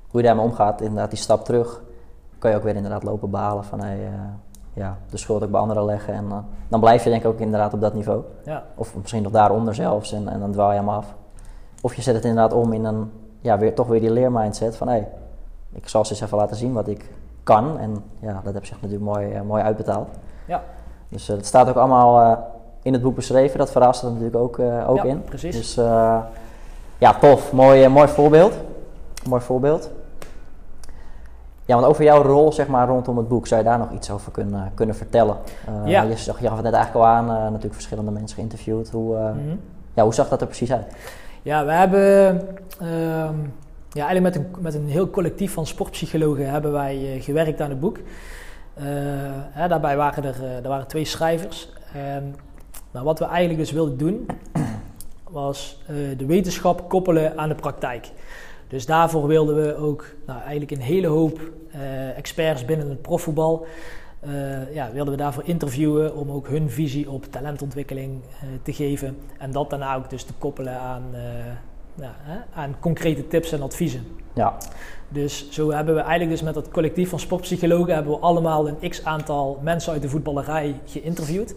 [0.08, 1.82] hoe je daarmee omgaat, inderdaad die stap terug,
[2.38, 4.12] kan je ook weer inderdaad lopen behalen van hey, eh,
[4.74, 6.14] ja, de schuld ook bij anderen leggen.
[6.14, 8.22] En eh, dan blijf je denk ik ook inderdaad op dat niveau.
[8.46, 11.16] Ja, Of misschien nog daaronder zelfs en, en dan dwaal je hem af.
[11.82, 13.12] Of je zet het inderdaad om in een,
[13.42, 15.08] ja, weer, toch weer die leermindset van hey,
[15.72, 17.12] ik zal ze eens even laten zien wat ik
[17.44, 17.78] kan.
[17.80, 20.08] En ja, dat heb zich natuurlijk mooi, eh, mooi uitbetaald.
[20.46, 20.64] ja.
[21.10, 22.38] Dus het staat ook allemaal
[22.88, 23.58] in het boek beschreven.
[23.58, 25.22] Dat verhaal staat er natuurlijk ook, eh, ook Ja, in.
[25.24, 25.56] precies.
[25.56, 26.18] Dus eh,
[26.98, 27.52] Ja, tof.
[27.52, 28.54] Mooi, mooi voorbeeld.
[29.28, 29.90] Mooi voorbeeld.
[31.66, 34.12] Ja, want over jouw rol zeg maar, rondom het boek, zou je daar nog iets
[34.12, 35.38] over kunnen, kunnen vertellen?
[35.70, 36.02] Uh, Ja.
[36.02, 38.90] je, zag, je gaf het net eigenlijk al aan, eh, natuurlijk verschillende mensen geïnterviewd.
[38.90, 39.56] Hoe, eh, Mhm.
[39.94, 40.86] ja, hoe zag dat er precies uit?
[41.42, 42.42] Ja, we hebben
[42.80, 43.36] ehm,
[43.92, 47.70] ja, eigenlijk met een, met een heel collectief van sportpsychologen hebben wij eh, gewerkt aan
[47.70, 47.98] het boek.
[48.74, 48.84] Eh,
[49.52, 51.74] hè, daarbij waren er, eh, er waren twee schrijvers.
[51.94, 52.36] En,
[52.92, 54.26] nou, wat we eigenlijk dus wilden doen,
[55.30, 58.10] was eh, de wetenschap koppelen aan de praktijk.
[58.68, 61.40] Dus daarvoor wilden we ook nou, eigenlijk een hele hoop
[61.72, 63.66] eh, experts binnen het profvoetbal.
[64.20, 68.22] eh, ja, wilden we daarvoor interviewen om ook hun visie op talentontwikkeling
[68.64, 69.18] te geven.
[69.38, 71.04] En dat daarna ook dus te koppelen aan,
[71.96, 74.04] ja, hè, aan concrete tips en adviezen.
[74.34, 74.58] Ja,
[75.10, 78.90] Dus zo hebben we eigenlijk dus met dat collectief van sportpsychologen hebben we allemaal een
[78.90, 81.56] x aantal mensen uit de voetballerij geïnterviewd.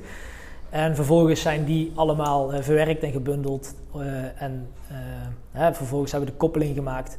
[0.71, 3.75] En vervolgens zijn die allemaal eh, verwerkt en gebundeld.
[3.95, 4.97] eh, en eh,
[5.51, 7.19] hè, vervolgens hebben we de koppeling gemaakt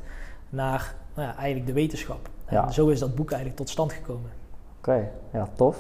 [0.50, 2.30] naar nou ja, eigenlijk de wetenschap.
[2.46, 2.72] En Ja.
[2.72, 4.30] zo is dat boek eigenlijk tot stand gekomen.
[4.78, 5.10] oké.
[5.34, 5.78] Ja, tof.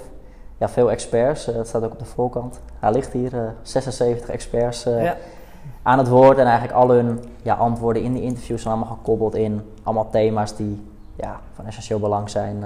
[0.57, 1.45] Ja, veel experts.
[1.45, 2.59] Het staat ook op de voorkant.
[2.79, 5.17] Hij ligt hier, eh, 76 experts ja.
[5.81, 6.37] aan het woord.
[6.37, 10.55] En eigenlijk al hun ja, antwoorden in die interviews zijn allemaal gekoppeld in allemaal thema's
[10.55, 10.81] die
[11.15, 12.59] ja, van essentieel belang zijn.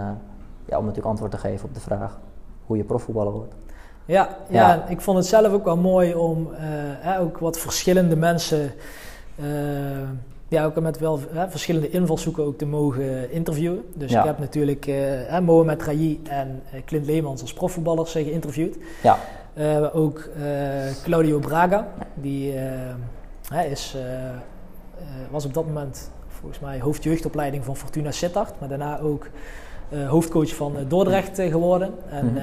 [0.66, 2.20] ja, om natuurlijk antwoord te geven op de vraag
[2.66, 3.54] hoe je profvoetballer wordt.
[4.06, 4.68] Ja, ja.
[4.68, 4.86] Ja.
[4.88, 6.50] ik vond het zelf ook wel mooi om
[7.04, 8.72] eh, ook wat verschillende mensen,
[9.36, 9.46] eh,
[10.48, 13.84] ja, ook met wel verschillende invalshoeken ook te mogen interviewen.
[13.94, 14.20] Dus Ja.
[14.20, 18.78] ik heb natuurlijk eh Mohamed Rayi en eh, Clint Leemans als profvoetballers geïnterviewd.
[19.04, 19.18] Ja,
[19.94, 20.30] ook
[21.04, 22.54] Claudio Braga, die
[23.70, 23.96] is,
[25.32, 29.28] was op dat moment volgens mij hoofdjeugdopleiding van Fortuna Sittard, maar daarna ook
[30.08, 31.94] hoofdcoach van Dordrecht geworden.
[32.10, 32.38] En Mhm.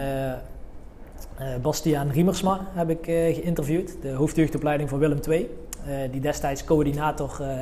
[1.62, 5.50] Bastiaan Riemersma heb ik eh, geïnterviewd, de hoofdjeugdopleiding van Willem II,
[5.86, 7.60] eh, die destijds coördinator eh,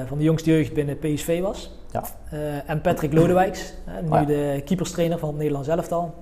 [0.00, 1.72] eh, van de jongste jeugd binnen PSV was.
[1.92, 2.02] Ja.
[2.30, 4.24] Eh, en Patrick Lodewijks, nu Oh ja.
[4.24, 6.14] de keeperstrainer van het Nederlands elftal.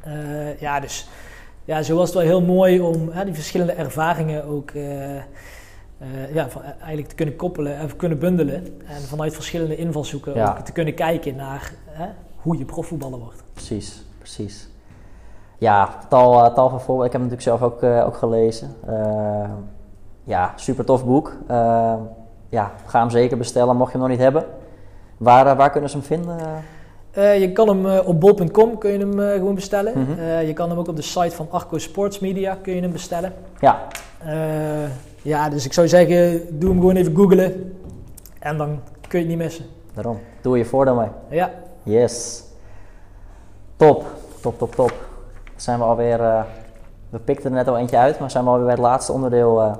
[0.00, 1.08] Eh, ja, dus
[1.64, 5.22] ja, zo was het wel heel mooi om die verschillende ervaringen ook eh, eh,
[6.34, 8.64] ja, eigenlijk te kunnen koppelen en kunnen bundelen.
[8.86, 10.50] En vanuit verschillende invalshoeken Ja.
[10.58, 11.72] ook te kunnen kijken naar
[12.36, 13.42] hoe je profvoetballer wordt.
[13.52, 14.68] precies, precies.
[15.58, 17.06] Ja, tal, eh, tal van voorbeelden.
[17.06, 18.74] Ik heb hem natuurlijk zelf ook, eh, ook gelezen.
[18.86, 19.50] Eh,
[20.24, 21.36] ja, super tof boek.
[22.50, 24.44] Ja, ga hem zeker bestellen, mocht je hem nog niet hebben.
[25.16, 26.36] Waar, waar kunnen ze hem vinden?
[27.40, 29.98] Je kan hem op bol.com kun je hem gewoon bestellen.
[29.98, 30.46] Mhm.
[30.46, 33.32] Je kan hem ook op de site van Arco Sports Media kun je hem bestellen.
[33.60, 33.86] Ja,
[35.22, 37.74] ja, dus ik zou zeggen, doe hem gewoon even googlen.
[38.38, 39.64] En dan kun je het niet missen.
[39.94, 40.18] daarom.
[40.40, 41.08] Doe je voordeel mee.
[41.28, 41.50] Ja,
[41.82, 42.44] Yes.
[43.76, 44.04] Top,
[44.40, 45.07] top, top, top.
[45.60, 46.42] Zijn we alweer, eh,
[47.10, 49.62] we pikten er net al eentje uit, maar zijn we alweer bij het laatste onderdeel
[49.62, 49.72] eh,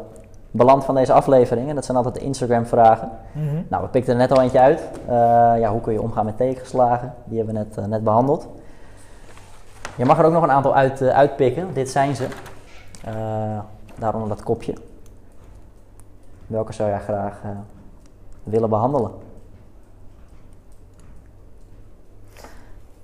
[0.51, 1.69] beland van deze aflevering.
[1.69, 3.11] En dat zijn altijd de Instagram vragen.
[3.33, 3.63] Mhm.
[3.69, 4.81] Nou, we pikten er net al eentje uit.
[5.07, 5.15] Eh,
[5.59, 7.15] ja, hoe kun je omgaan met tegenslagen?
[7.25, 8.47] Die hebben we net, net behandeld.
[9.97, 11.69] Je mag er ook nog een aantal uit, uitpikken.
[11.75, 12.27] Dit zijn ze.
[13.99, 14.75] Daaronder dat kopje.
[16.47, 17.41] Welke zou jij graag
[18.43, 19.11] willen behandelen?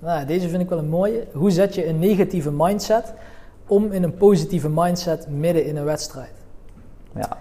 [0.05, 1.27] Nou, deze vind ik wel een mooie.
[1.33, 3.13] Hoe zet je een negatieve mindset
[3.67, 6.33] om in een positieve mindset midden in een wedstrijd?
[7.15, 7.37] Ja,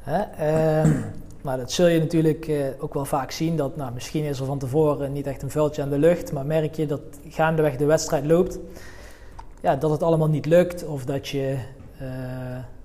[0.00, 0.82] Hè?
[1.42, 3.56] Nou, dat zul je natuurlijk eh, ook wel vaak zien.
[3.56, 6.46] Dat, nou, misschien is er van tevoren niet echt een veldje aan de lucht, maar
[6.46, 8.58] merk je dat gaandeweg de wedstrijd loopt,
[9.60, 11.56] ja, dat het allemaal niet lukt of dat je,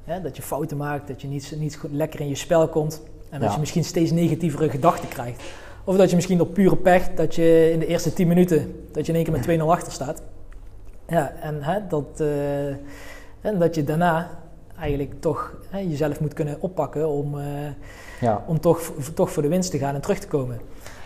[0.06, 3.02] eh, dat je fouten maakt, dat je niet, niet goed, lekker in je spel komt
[3.30, 3.54] en dat Ja.
[3.54, 5.43] je misschien steeds negatievere gedachten krijgt.
[5.90, 9.06] Of dat je misschien door pure pech, dat je in de eerste 10 minuten, dat
[9.06, 10.22] je in één keer met 2-0 achter staat.
[11.08, 12.68] Ja, en hè, dat, eh,
[13.42, 14.30] en dat je daarna
[14.80, 17.46] eigenlijk toch hè, jezelf moet kunnen oppakken om, eh,
[18.22, 20.60] ja, om toch, toch voor de winst te gaan en terug te komen.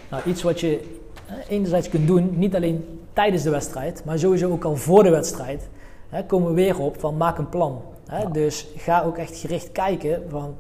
[0.10, 0.80] Nou, iets wat je
[1.26, 5.10] hè, enerzijds kunt doen, niet alleen tijdens de wedstrijd, maar sowieso ook al voor de
[5.10, 5.70] wedstrijd,
[6.10, 7.82] hè, komen we weer op van maak een plan.
[8.08, 8.22] Hè.
[8.22, 8.30] Ja.
[8.30, 10.56] Dus ga ook echt gericht kijken van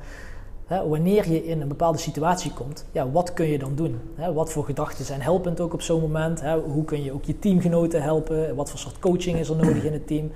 [0.68, 4.00] wanneer je in een bepaalde situatie komt, ja, wat kun je dan doen?
[4.16, 6.42] Hè, wat voor gedachten zijn helpend ook op zo'n moment?
[6.42, 6.60] Hè?
[6.60, 8.56] Hoe kun je ook je teamgenoten helpen?
[8.56, 10.32] Wat voor soort coaching is er nodig in het team?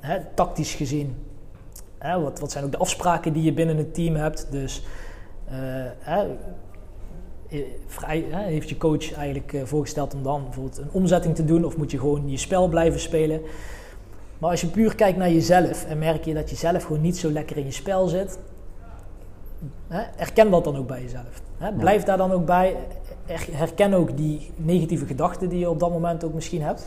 [0.00, 1.16] Hè, tactisch gezien,
[2.22, 4.46] wat, wat zijn ook de afspraken die je binnen het team hebt?
[4.50, 4.82] Dus
[5.44, 5.86] eh,
[6.18, 6.28] eh,
[7.86, 11.90] vrij, heeft je coach eigenlijk voorgesteld om dan bijvoorbeeld een omzetting te doen of moet
[11.90, 13.40] je gewoon je spel blijven spelen?
[14.38, 17.16] Maar als je puur kijkt naar jezelf en merk je dat je zelf gewoon niet
[17.16, 18.38] zo lekker in je spel zit,
[19.88, 21.42] hè, herken dat dan ook bij jezelf.
[21.58, 21.72] Hè?
[21.72, 22.76] Blijf daar dan ook bij.
[23.26, 26.86] Er- Herken ook die negatieve gedachten die je op dat moment ook misschien hebt.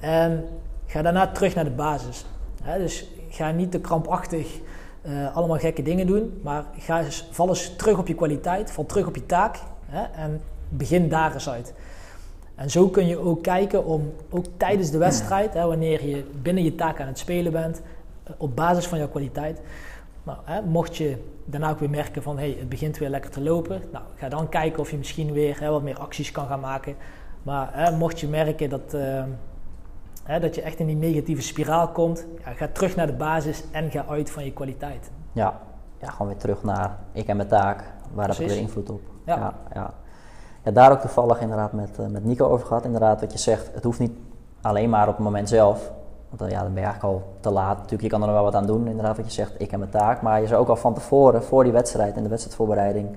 [0.00, 0.44] En
[0.86, 2.24] ga daarna terug naar de basis.
[2.62, 2.78] Hè?
[2.78, 4.58] Dus ga niet te krampachtig
[5.06, 6.40] uh, allemaal gekke dingen doen.
[6.42, 10.02] Maar ga eens, val eens terug op je kwaliteit, val terug op je taak hè,
[10.22, 11.72] en begin daar eens uit.
[12.54, 16.64] En zo kun je ook kijken om, ook tijdens de wedstrijd, hè, wanneer je binnen
[16.64, 17.80] je taak aan het spelen bent,
[18.24, 19.60] eh, op basis van jouw kwaliteit,
[20.26, 23.40] nou, hè, mocht je daarna ook weer merken van hey, het begint weer lekker te
[23.40, 26.60] lopen, nou, ga dan kijken of je misschien weer hè, wat meer acties kan gaan
[26.60, 26.96] maken.
[27.42, 29.24] Maar hè, mocht je merken dat, uh,
[30.22, 33.64] hè, dat je echt in die negatieve spiraal komt, ja, ga terug naar de basis
[33.70, 35.10] en ga uit van je kwaliteit.
[35.32, 35.60] Ja,
[36.00, 39.00] ja gewoon weer terug naar ik en mijn taak, waar heb ik weer invloed op.
[39.24, 39.36] Ja.
[39.36, 39.94] ja, ja.
[40.62, 42.84] ja daar ook toevallig inderdaad met, uh, met Nico over gehad.
[42.84, 44.12] Inderdaad, wat je zegt, het hoeft niet
[44.60, 45.92] alleen maar op het moment zelf.
[46.36, 47.76] Want dan, ja, dan ben je eigenlijk al te laat.
[47.76, 49.78] Natuurlijk, je kan er nog wel wat aan doen, inderdaad, wat je zegt, ik en
[49.78, 50.22] mijn taak.
[50.22, 53.08] Maar je zou ook al van tevoren, voor die wedstrijd en de wedstrijdvoorbereiding,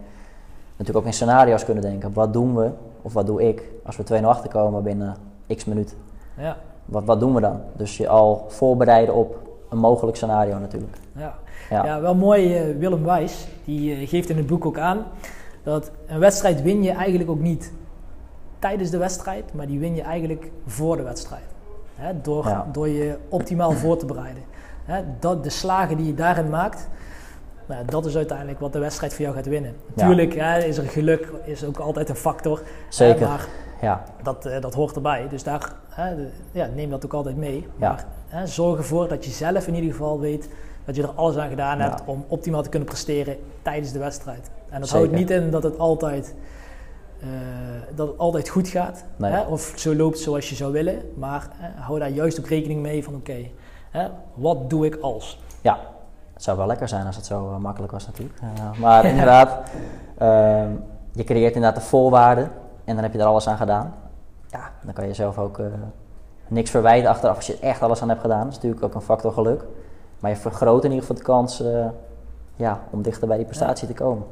[0.69, 2.13] natuurlijk ook in scenario's kunnen denken.
[2.13, 5.15] Wat doen we, of wat doe ik, als we 2-0 achterkomen binnen
[5.55, 5.97] x minuten?
[6.37, 6.57] Ja.
[6.85, 7.61] Wat, wat doen we dan?
[7.73, 9.37] Dus je al voorbereiden op
[9.69, 10.97] een mogelijk scenario natuurlijk.
[11.15, 11.35] Ja,
[11.69, 11.85] ja.
[11.85, 12.69] ja wel mooi.
[12.69, 15.05] Uh, Willem Wijs, die uh, geeft in het boek ook aan
[15.63, 17.71] dat een wedstrijd win je eigenlijk ook niet
[18.59, 21.57] tijdens de wedstrijd, maar die win je eigenlijk voor de wedstrijd.
[21.99, 24.43] Hè, door, door je optimaal voor te bereiden.
[24.85, 26.87] Hè, dat, de slagen die je daarin maakt,
[27.65, 29.75] nou, dat is uiteindelijk wat de wedstrijd voor jou gaat winnen.
[29.93, 32.61] Natuurlijk hè, is er geluk is ook altijd een factor.
[32.89, 33.27] Zeker.
[33.27, 33.47] maar
[33.81, 34.03] ja.
[34.23, 35.27] dat, uh, dat hoort erbij.
[35.29, 35.73] Dus daar
[36.51, 37.67] ja, neem dat ook altijd mee.
[37.75, 38.05] Maar
[38.43, 40.49] zorg ervoor dat je zelf in ieder geval weet
[40.85, 44.49] dat je er alles aan gedaan hebt om optimaal te kunnen presteren tijdens de wedstrijd.
[44.69, 46.35] En dat houdt niet in dat het altijd
[47.23, 47.29] uh,
[47.95, 49.03] dat het altijd goed gaat.
[49.17, 49.41] Hè?
[49.41, 51.01] Of zo loopt zoals je zou willen.
[51.15, 53.49] Maar hou daar juist ook rekening mee van oké,
[53.91, 55.43] okay, wat doe ik als?
[55.61, 55.79] Ja,
[56.33, 58.39] het zou wel lekker zijn als het zo uh, makkelijk was natuurlijk.
[58.79, 59.69] maar inderdaad,
[60.17, 60.71] ehm,
[61.11, 62.51] je creëert inderdaad de voorwaarden
[62.85, 63.95] en dan heb je er alles aan gedaan.
[64.47, 65.61] Ja, dan kan je zelf ook
[66.47, 68.43] niks verwijten achteraf als je echt alles aan hebt gedaan.
[68.43, 69.63] Dat is natuurlijk ook een factor geluk.
[70.19, 71.63] Maar je vergroot in ieder geval de kans
[72.55, 74.23] ja, om dichter bij die prestatie te komen.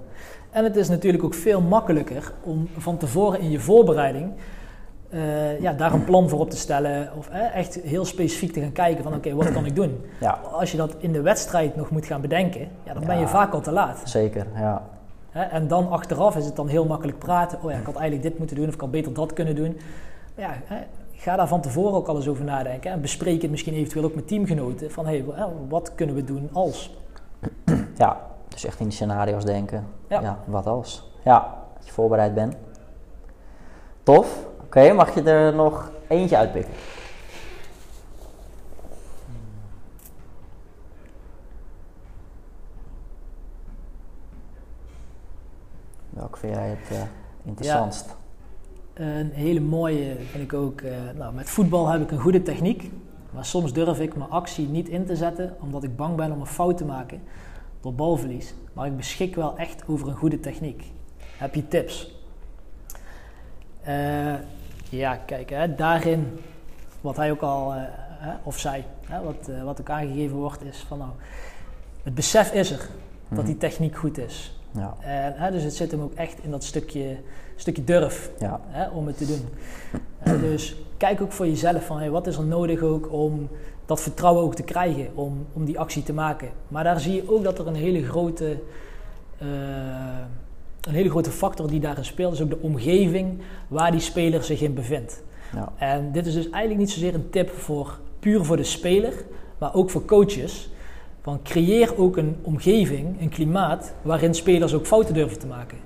[0.51, 4.31] En het is natuurlijk ook veel makkelijker om van tevoren in je voorbereiding
[5.09, 7.09] uh, ja, daar een plan voor op te stellen.
[7.17, 10.05] Of echt heel specifiek te gaan kijken van oké, wat kan ik doen?
[10.19, 10.39] Ja.
[10.51, 13.53] Als je dat in de wedstrijd nog moet gaan bedenken, ja, dan ben je vaak
[13.53, 14.01] al te laat.
[14.03, 14.83] Zeker, ja.
[15.31, 17.59] En dan achteraf is het dan heel makkelijk praten.
[17.63, 19.77] Oh ja, ik had eigenlijk dit moeten doen of ik had beter dat kunnen doen.
[20.35, 20.77] Maar ja,
[21.11, 22.91] ga daar van tevoren ook al eens over nadenken.
[22.91, 24.91] En bespreek het misschien eventueel ook met teamgenoten.
[24.91, 26.97] Van hé, hey, wat kunnen we doen als?
[27.97, 29.87] Ja, dus echt in die scenario's denken.
[30.07, 30.39] Ja.
[30.45, 31.11] wat als?
[31.23, 32.55] Ja, dat je voorbereid bent.
[34.03, 34.45] Tof.
[34.63, 36.73] Oké, mag je er nog eentje uitpikken?
[46.09, 47.01] Welke vind jij het uh,
[47.43, 48.15] interessantst?
[48.93, 50.81] een hele mooie vind ik ook.
[50.81, 52.91] Uh, nou, met voetbal heb ik een goede techniek.
[53.31, 56.39] Maar soms durf ik mijn actie niet in te zetten omdat ik bang ben om
[56.39, 57.21] een fout te maken
[57.87, 58.53] door balverlies.
[58.73, 60.83] Maar ik beschik wel echt over een goede techniek.
[61.37, 62.15] Heb je tips?
[63.87, 64.33] Uh,
[64.89, 66.39] ja, kijk, hè, daarin,
[67.01, 67.81] wat hij ook al, uh,
[68.43, 71.11] of zij, hè, wat, uh, wat ook aangegeven wordt, is van nou,
[72.03, 72.89] het besef is er
[73.29, 73.63] dat die mhm.
[73.63, 74.59] techniek goed is.
[74.71, 74.95] Ja.
[74.99, 77.17] En, hè, dus het zit hem ook echt in dat stukje,
[77.55, 78.61] stukje durf ja.
[78.67, 79.49] hè, om het te doen.
[80.49, 83.49] dus kijk ook voor jezelf van hey, wat is er nodig ook om
[83.87, 86.49] dat vertrouwen ook te krijgen om, om die actie te maken.
[86.67, 88.57] Maar daar zie je ook dat er een hele grote,
[89.41, 89.47] uh,
[90.81, 94.61] een hele grote factor die daarin speelt, is ook de omgeving waar die speler zich
[94.61, 95.23] in bevindt.
[95.53, 95.71] Ja.
[95.77, 99.13] En dit is dus eigenlijk niet zozeer een tip voor puur voor de speler,
[99.57, 100.69] maar ook voor coaches.
[101.21, 105.77] Van creëer ook een omgeving, een klimaat waarin spelers ook fouten durven te maken.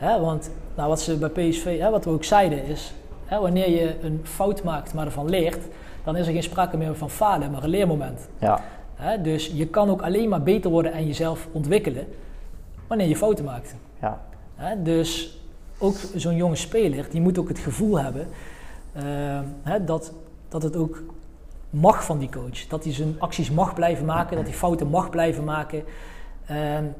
[0.00, 0.20] Ja.
[0.20, 2.92] want nou, wat ze bij PSV, wat we ook zeiden, is
[3.38, 5.64] wanneer je een fout maakt, maar ervan leert,
[6.04, 8.28] dan is er geen sprake meer van falen, maar een leermoment.
[8.38, 8.60] Ja.
[9.22, 12.06] dus je kan ook alleen maar beter worden en jezelf ontwikkelen
[12.86, 13.74] wanneer je fouten maakt.
[14.00, 14.20] Ja.
[14.82, 15.38] dus
[15.78, 18.26] ook zo'n jonge speler, die moet ook het gevoel hebben
[18.96, 20.12] uh, dat,
[20.48, 21.02] dat het ook
[21.70, 22.66] mag van die coach.
[22.66, 25.82] Dat hij zijn acties mag blijven maken, dat hij fouten mag blijven maken.
[26.46, 26.94] En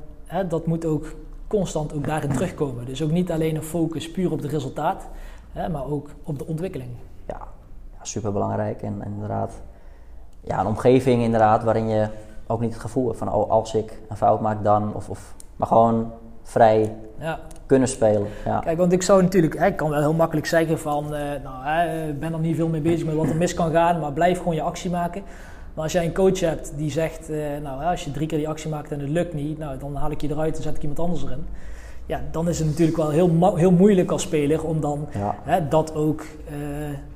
[0.49, 1.15] dat moet ook
[1.47, 2.85] constant ook daarin terugkomen.
[2.85, 5.09] Dus ook niet alleen een focus puur op het resultaat,
[5.53, 6.91] maar ook op de ontwikkeling.
[7.27, 7.39] Ja,
[8.03, 8.83] super belangrijk.
[8.83, 9.53] En, en, inderdaad,
[10.41, 12.09] ja, een omgeving inderdaad waarin je
[12.47, 14.95] ook niet het gevoel hebt van oh, als ik een fout maak dan.
[14.95, 17.39] Of, of, maar gewoon vrij ja.
[17.67, 18.29] kunnen spelen.
[18.45, 18.59] Ja.
[18.59, 22.21] Kijk, want ik zou natuurlijk, ik kan wel heel makkelijk zeggen van, uh, nou, ik
[22.21, 24.55] ben er niet veel mee bezig met wat er mis kan gaan, maar blijf gewoon
[24.55, 25.23] je actie maken.
[25.75, 28.49] Maar als jij een coach hebt die zegt, uh, nou, als je drie keer die
[28.49, 30.83] actie maakt en het lukt niet, nou, dan haal ik je eruit en zet ik
[30.83, 31.47] iemand anders erin
[32.11, 35.35] ja, dan is het natuurlijk wel heel, mo- heel moeilijk als speler om dan Ja.
[35.43, 36.55] hè, dat ook eh,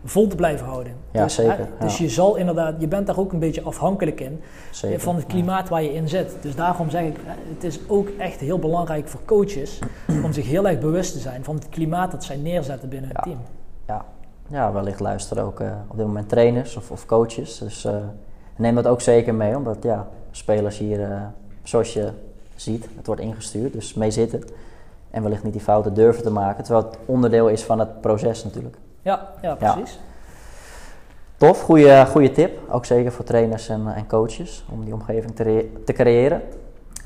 [0.05, 0.93] vol te blijven houden.
[1.11, 2.05] Ja, dus, zeker, Hè, dus ja.
[2.05, 4.41] je zal inderdaad, je bent daar ook een beetje afhankelijk in
[4.71, 5.01] Zeker.
[5.01, 6.37] van het klimaat waar je in zit.
[6.41, 7.17] Dus daarom zeg ik,
[7.55, 9.79] het is ook echt heel belangrijk voor coaches
[10.25, 13.23] om zich heel erg bewust te zijn van het klimaat dat zij neerzetten binnen het
[13.23, 13.39] team.
[13.87, 14.05] Ja.
[14.49, 17.59] ja, wellicht luisteren ook eh, op dit moment trainers of, of coaches.
[17.59, 17.97] Dus eh,
[18.57, 21.09] neem dat ook zeker mee, omdat ja, spelers hier,
[21.63, 22.09] zoals je
[22.55, 24.43] ziet, het wordt ingestuurd, dus mee zitten.
[25.15, 28.45] En wellicht niet die fouten durven te maken, terwijl het onderdeel is van het proces
[28.45, 28.77] natuurlijk.
[29.03, 30.01] Ja, ja precies.
[31.37, 32.59] Tof, goede, goede tip.
[32.71, 36.43] Ook zeker voor trainers en, en coaches om die omgeving te, te creëren.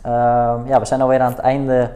[0.02, 1.90] Ehm, ja, we zijn alweer aan het einde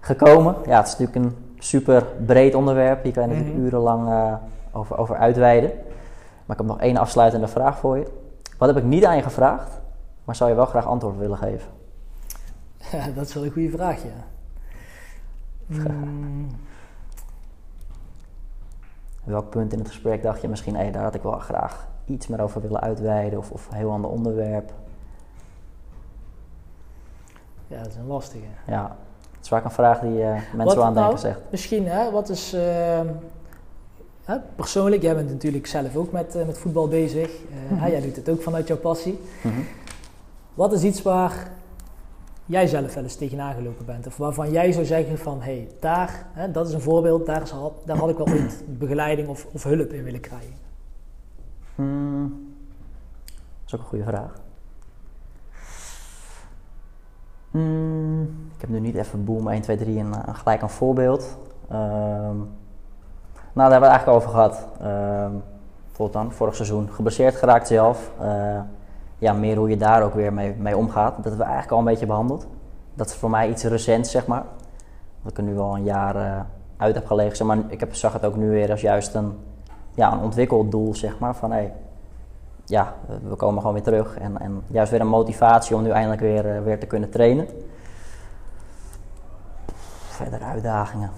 [0.00, 0.54] gekomen.
[0.66, 3.02] Ja, het is natuurlijk een super breed onderwerp.
[3.02, 3.66] Hier kan je natuurlijk Mhm.
[3.66, 4.34] urenlang eh,
[4.72, 5.70] over, over uitweiden.
[6.46, 8.06] Maar ik heb nog één afsluitende vraag voor je.
[8.58, 9.80] Wat heb ik niet aan je gevraagd,
[10.24, 11.68] maar zou je wel graag antwoord willen geven?
[12.92, 14.24] Ja, dat is wel een goede vraag, ja.
[15.70, 16.46] Mm,
[19.24, 22.40] Welk punt in het gesprek dacht je misschien, daar had ik wel graag iets meer
[22.40, 24.72] over willen uitweiden of, of een heel ander onderwerp?
[27.66, 28.44] ja, dat is een lastige.
[28.66, 28.96] Ja,
[29.32, 31.18] het is vaak een vraag die eh, mensen Wat wel aan denken nou?
[31.18, 31.40] zegt.
[31.50, 32.52] Misschien, hè, wat is...
[32.52, 33.06] ehm,
[34.24, 37.30] hè, persoonlijk, jij bent natuurlijk zelf ook met, eh, met voetbal bezig.
[37.52, 39.20] Hè, jij doet het ook vanuit jouw passie.
[39.42, 39.60] Mhm.
[40.54, 41.50] Wat is iets waar
[42.50, 44.06] jij zelf wel eens tegenaan gelopen bent?
[44.06, 47.42] Of waarvan jij zou zeggen van, hé, hey, daar, hè, dat is een voorbeeld, daar,
[47.42, 47.52] is,
[47.84, 50.54] daar had ik wel ooit begeleiding of, of hulp in willen krijgen.
[51.74, 52.54] Hmm,
[53.34, 54.32] dat is ook een goede vraag.
[57.50, 58.22] Hmm,
[58.54, 61.38] ik heb nu niet even boom 1, 2, 3 en eh, gelijk een voorbeeld.
[61.68, 62.36] Ehm,
[63.52, 64.68] nou, daar hebben we het eigenlijk over gehad.
[64.80, 65.34] Ehm
[66.00, 68.10] bijvoorbeeld dan, vorig seizoen geblesseerd geraakt zelf.
[68.20, 68.60] Eh,
[69.20, 71.16] ja, meer hoe je daar ook weer mee, mee omgaat.
[71.16, 72.46] Dat hebben we eigenlijk al een beetje behandeld.
[72.94, 74.44] Dat is voor mij iets recents, zeg maar.
[75.22, 76.40] Dat ik er nu al een jaar eh,
[76.76, 77.36] uit heb gelegen.
[77.36, 79.38] Zeg maar, ik heb, zag het ook nu weer als juist een,
[79.94, 81.34] ja, een ontwikkeldoel, zeg maar.
[81.34, 81.72] Van hey,
[82.64, 82.94] ja,
[83.28, 84.18] we komen gewoon weer terug.
[84.18, 87.48] En, en juist weer een motivatie om nu eindelijk weer, eh, weer te kunnen trainen.
[90.08, 91.10] Verder uitdagingen.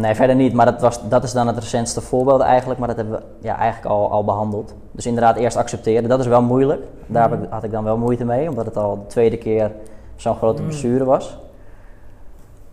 [0.00, 0.52] Nee, verder niet.
[0.52, 2.78] Maar dat, was, dat is dan het recentste voorbeeld eigenlijk.
[2.78, 4.74] Maar dat hebben we ja, eigenlijk al, al behandeld.
[4.90, 6.08] Dus inderdaad eerst accepteren.
[6.08, 6.82] Dat is wel moeilijk.
[7.06, 8.48] Daar had ik dan wel moeite mee.
[8.48, 9.72] Omdat het al de tweede keer
[10.16, 10.68] zo'n grote Mm.
[10.68, 11.38] blessure was.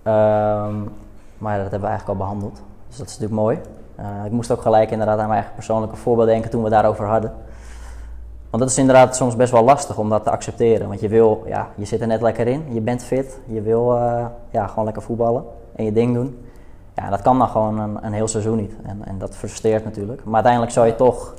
[0.03, 0.75] Ehm,
[1.37, 2.61] maar dat hebben we eigenlijk al behandeld.
[2.87, 3.59] Dus dat is natuurlijk mooi.
[3.95, 7.05] Eh, ik moest ook gelijk inderdaad aan mijn eigen persoonlijke voorbeeld denken toen we daarover
[7.05, 7.31] hadden.
[8.49, 10.87] Want dat is inderdaad soms best wel lastig om dat te accepteren.
[10.87, 13.95] Want je wil, ja, je zit er net lekker in, je bent fit, je wil
[13.95, 15.43] eh, ja, gewoon lekker voetballen
[15.75, 16.45] en je ding doen.
[16.95, 18.73] Ja, dat kan dan gewoon een, een heel seizoen niet.
[18.83, 20.23] En, en dat frustreert natuurlijk.
[20.23, 21.33] Maar uiteindelijk zou je toch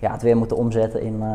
[0.00, 1.28] ja, het weer moeten omzetten in, eh,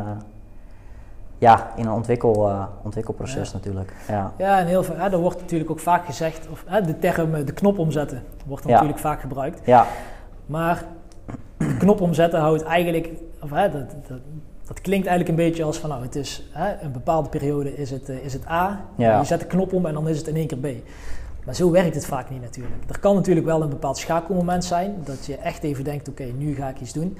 [1.38, 3.54] ja, in een ontwikkel, eh, ontwikkelproces Ja.
[3.58, 3.94] natuurlijk.
[4.08, 4.32] Ja.
[4.38, 7.36] Ja, en heel veel, hè, er wordt natuurlijk ook vaak gezegd, of hè, de term
[7.36, 8.72] eh, de knop omzetten wordt Ja.
[8.72, 9.62] natuurlijk vaak gebruikt.
[9.66, 9.86] Ja,
[10.46, 10.84] Maar
[11.58, 13.10] de knop omzetten houdt eigenlijk,
[13.44, 14.20] of, hè, dat, dat,
[14.68, 17.92] dat klinkt eigenlijk een beetje als van nou, het is hè, een bepaalde periode is
[17.92, 19.20] het, is het A, Ja.
[19.20, 20.68] je zet de knop om en dan is het in één keer B.
[21.46, 22.76] Maar zo werkt het vaak niet natuurlijk.
[22.88, 26.56] Er kan natuurlijk wel een bepaald schakelmoment zijn, dat je echt even denkt, oké, nu
[26.56, 27.18] ga ik iets doen.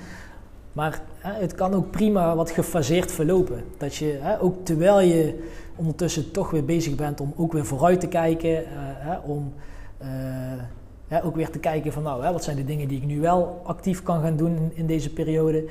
[0.74, 3.64] Maar het kan ook prima wat gefaseerd verlopen.
[3.78, 8.00] Dat je hè, ook terwijl je ondertussen toch weer bezig bent om ook weer vooruit
[8.00, 9.54] te kijken, eh, hè, om
[9.98, 13.62] eh, ook weer te kijken van nou, wat zijn de dingen die ik nu wel
[13.64, 15.66] actief kan gaan doen in, in deze periode.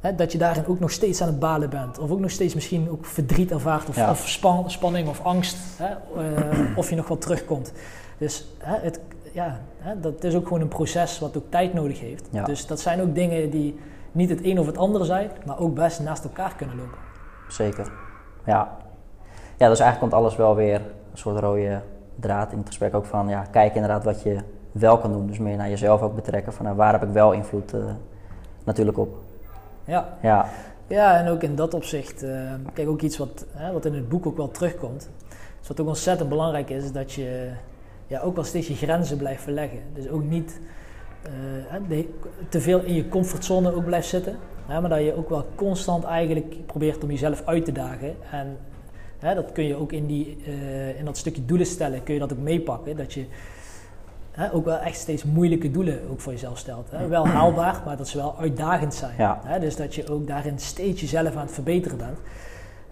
[0.00, 1.98] Hè, dat je daarin ook nog steeds aan het balen bent.
[1.98, 4.10] Of ook nog steeds misschien ook verdriet ervaart of, Ja.
[4.10, 5.56] of span- spanning of angst.
[5.76, 5.86] Hè,
[6.22, 7.72] eh, of je nog wel terugkomt.
[8.18, 9.00] Dus hè, het,
[9.32, 12.28] ja, hè, dat is ook gewoon een proces wat ook tijd nodig heeft.
[12.30, 12.44] Ja.
[12.44, 13.78] Dus dat zijn ook dingen die
[14.12, 16.98] niet het een of het andere zijn, maar ook best naast elkaar kunnen lopen.
[17.48, 17.92] zeker.
[18.44, 18.76] Ja.
[19.56, 20.74] ja, dus eigenlijk komt alles wel weer
[21.12, 21.80] een soort rode
[22.16, 24.36] draad in het gesprek ook van, ja, kijk inderdaad wat je
[24.72, 25.26] wel kan doen.
[25.26, 27.80] Dus meer naar jezelf ook betrekken van, nou, waar heb ik wel invloed eh,
[28.64, 29.16] natuurlijk op.
[29.88, 30.48] Ja, Ja,
[30.86, 34.08] Ja, en ook in dat opzicht, eh, kijk ook iets wat, hè, wat in het
[34.08, 35.10] boek ook wel terugkomt.
[35.58, 37.50] Dus wat ook ontzettend belangrijk is, is dat je
[38.06, 39.78] ja, ook wel steeds je grenzen blijft verleggen.
[39.94, 40.60] Dus ook niet
[41.22, 41.98] eh,
[42.48, 44.36] te veel in je comfortzone ook blijft zitten.
[44.66, 48.16] Hè, maar dat je ook wel constant eigenlijk probeert om jezelf uit te dagen.
[48.30, 48.56] En
[49.18, 52.20] hè, dat kun je ook in, die, eh, in dat stukje doelen stellen, kun je
[52.20, 52.96] dat ook meepakken.
[52.96, 53.26] Dat je
[54.38, 56.90] hè, ook wel echt steeds moeilijke doelen ook voor jezelf stelt.
[56.90, 57.06] Hè.
[57.08, 59.14] Wel haalbaar, maar dat ze wel uitdagend zijn.
[59.18, 59.40] Ja.
[59.44, 62.18] Hè, dus dat je ook daarin steeds jezelf aan het verbeteren bent.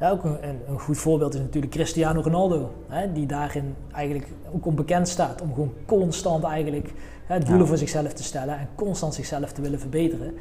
[0.00, 0.38] Ja, ook een,
[0.68, 2.72] een, goed voorbeeld is natuurlijk Cristiano Ronaldo.
[2.88, 5.40] Hè, die daarin eigenlijk ook onbekend staat.
[5.42, 6.92] Om gewoon constant eigenlijk
[7.26, 7.66] hè, doelen Ja.
[7.66, 8.58] voor zichzelf te stellen.
[8.58, 10.34] En constant zichzelf te willen verbeteren.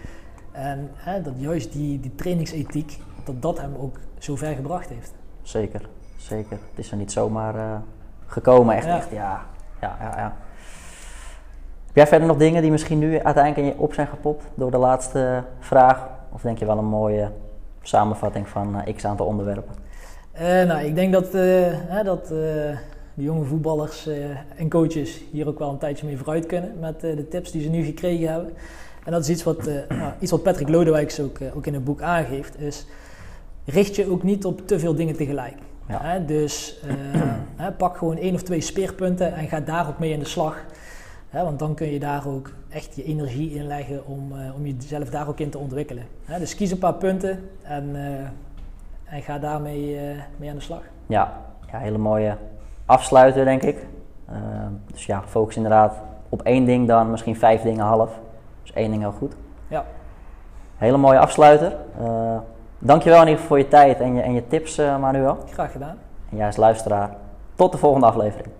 [0.51, 5.13] En hè, dat juist die, die trainingsethiek, dat dat hem ook zo ver gebracht heeft.
[5.41, 5.89] zeker.
[6.17, 6.57] Zeker.
[6.69, 7.75] Het is er niet zomaar, eh,
[8.25, 8.75] gekomen.
[8.75, 8.95] Echt, Ja.
[8.97, 9.45] echt, ja.
[9.81, 10.35] Ja, ja, ja.
[11.95, 14.77] Jij verder nog dingen die misschien nu uiteindelijk in je op zijn gepopt door de
[14.77, 16.07] laatste vraag?
[16.31, 17.31] Of denk je wel een mooie
[17.81, 19.75] samenvatting van eh, x aantal onderwerpen?
[20.31, 22.77] Eh, nou, ik denk dat, eh, hè, dat de
[23.13, 24.09] jonge voetballers
[24.55, 27.69] en coaches hier ook wel een tijdje mee vooruit kunnen met de tips die ze
[27.69, 28.53] nu gekregen hebben.
[29.05, 32.01] En dat is iets wat, nou, iets wat Patrick Lodewijks ook, ook in het boek
[32.01, 32.85] aangeeft, is
[33.65, 35.55] richt je ook niet op te veel dingen tegelijk.
[35.87, 36.19] Ja.
[36.19, 36.81] Dus
[37.61, 40.63] hè, pak gewoon één of twee speerpunten en ga daar ook mee in de slag.
[41.43, 45.09] Want dan kun je daar ook echt je energie in leggen om, eh, om jezelf
[45.09, 46.03] daar ook in te ontwikkelen.
[46.39, 50.03] Dus kies een paar punten en, eh, en ga daarmee eh,
[50.37, 50.81] mee aan de slag.
[51.05, 51.33] Ja,
[51.71, 52.37] ja hele mooie
[52.85, 53.87] afsluiter, denk ik.
[54.91, 58.19] Dus ja, focus inderdaad op één ding dan, misschien vijf dingen half.
[58.61, 59.35] Dus één ding heel goed.
[59.67, 59.85] Ja.
[60.77, 61.75] Hele mooie afsluiter.
[62.79, 65.37] Dankjewel in ieder geval voor je tijd en je, en je tips, Manuel.
[65.51, 65.97] Graag gedaan.
[66.29, 67.15] En jij als luisteraar,
[67.55, 68.53] tot de volgende aflevering.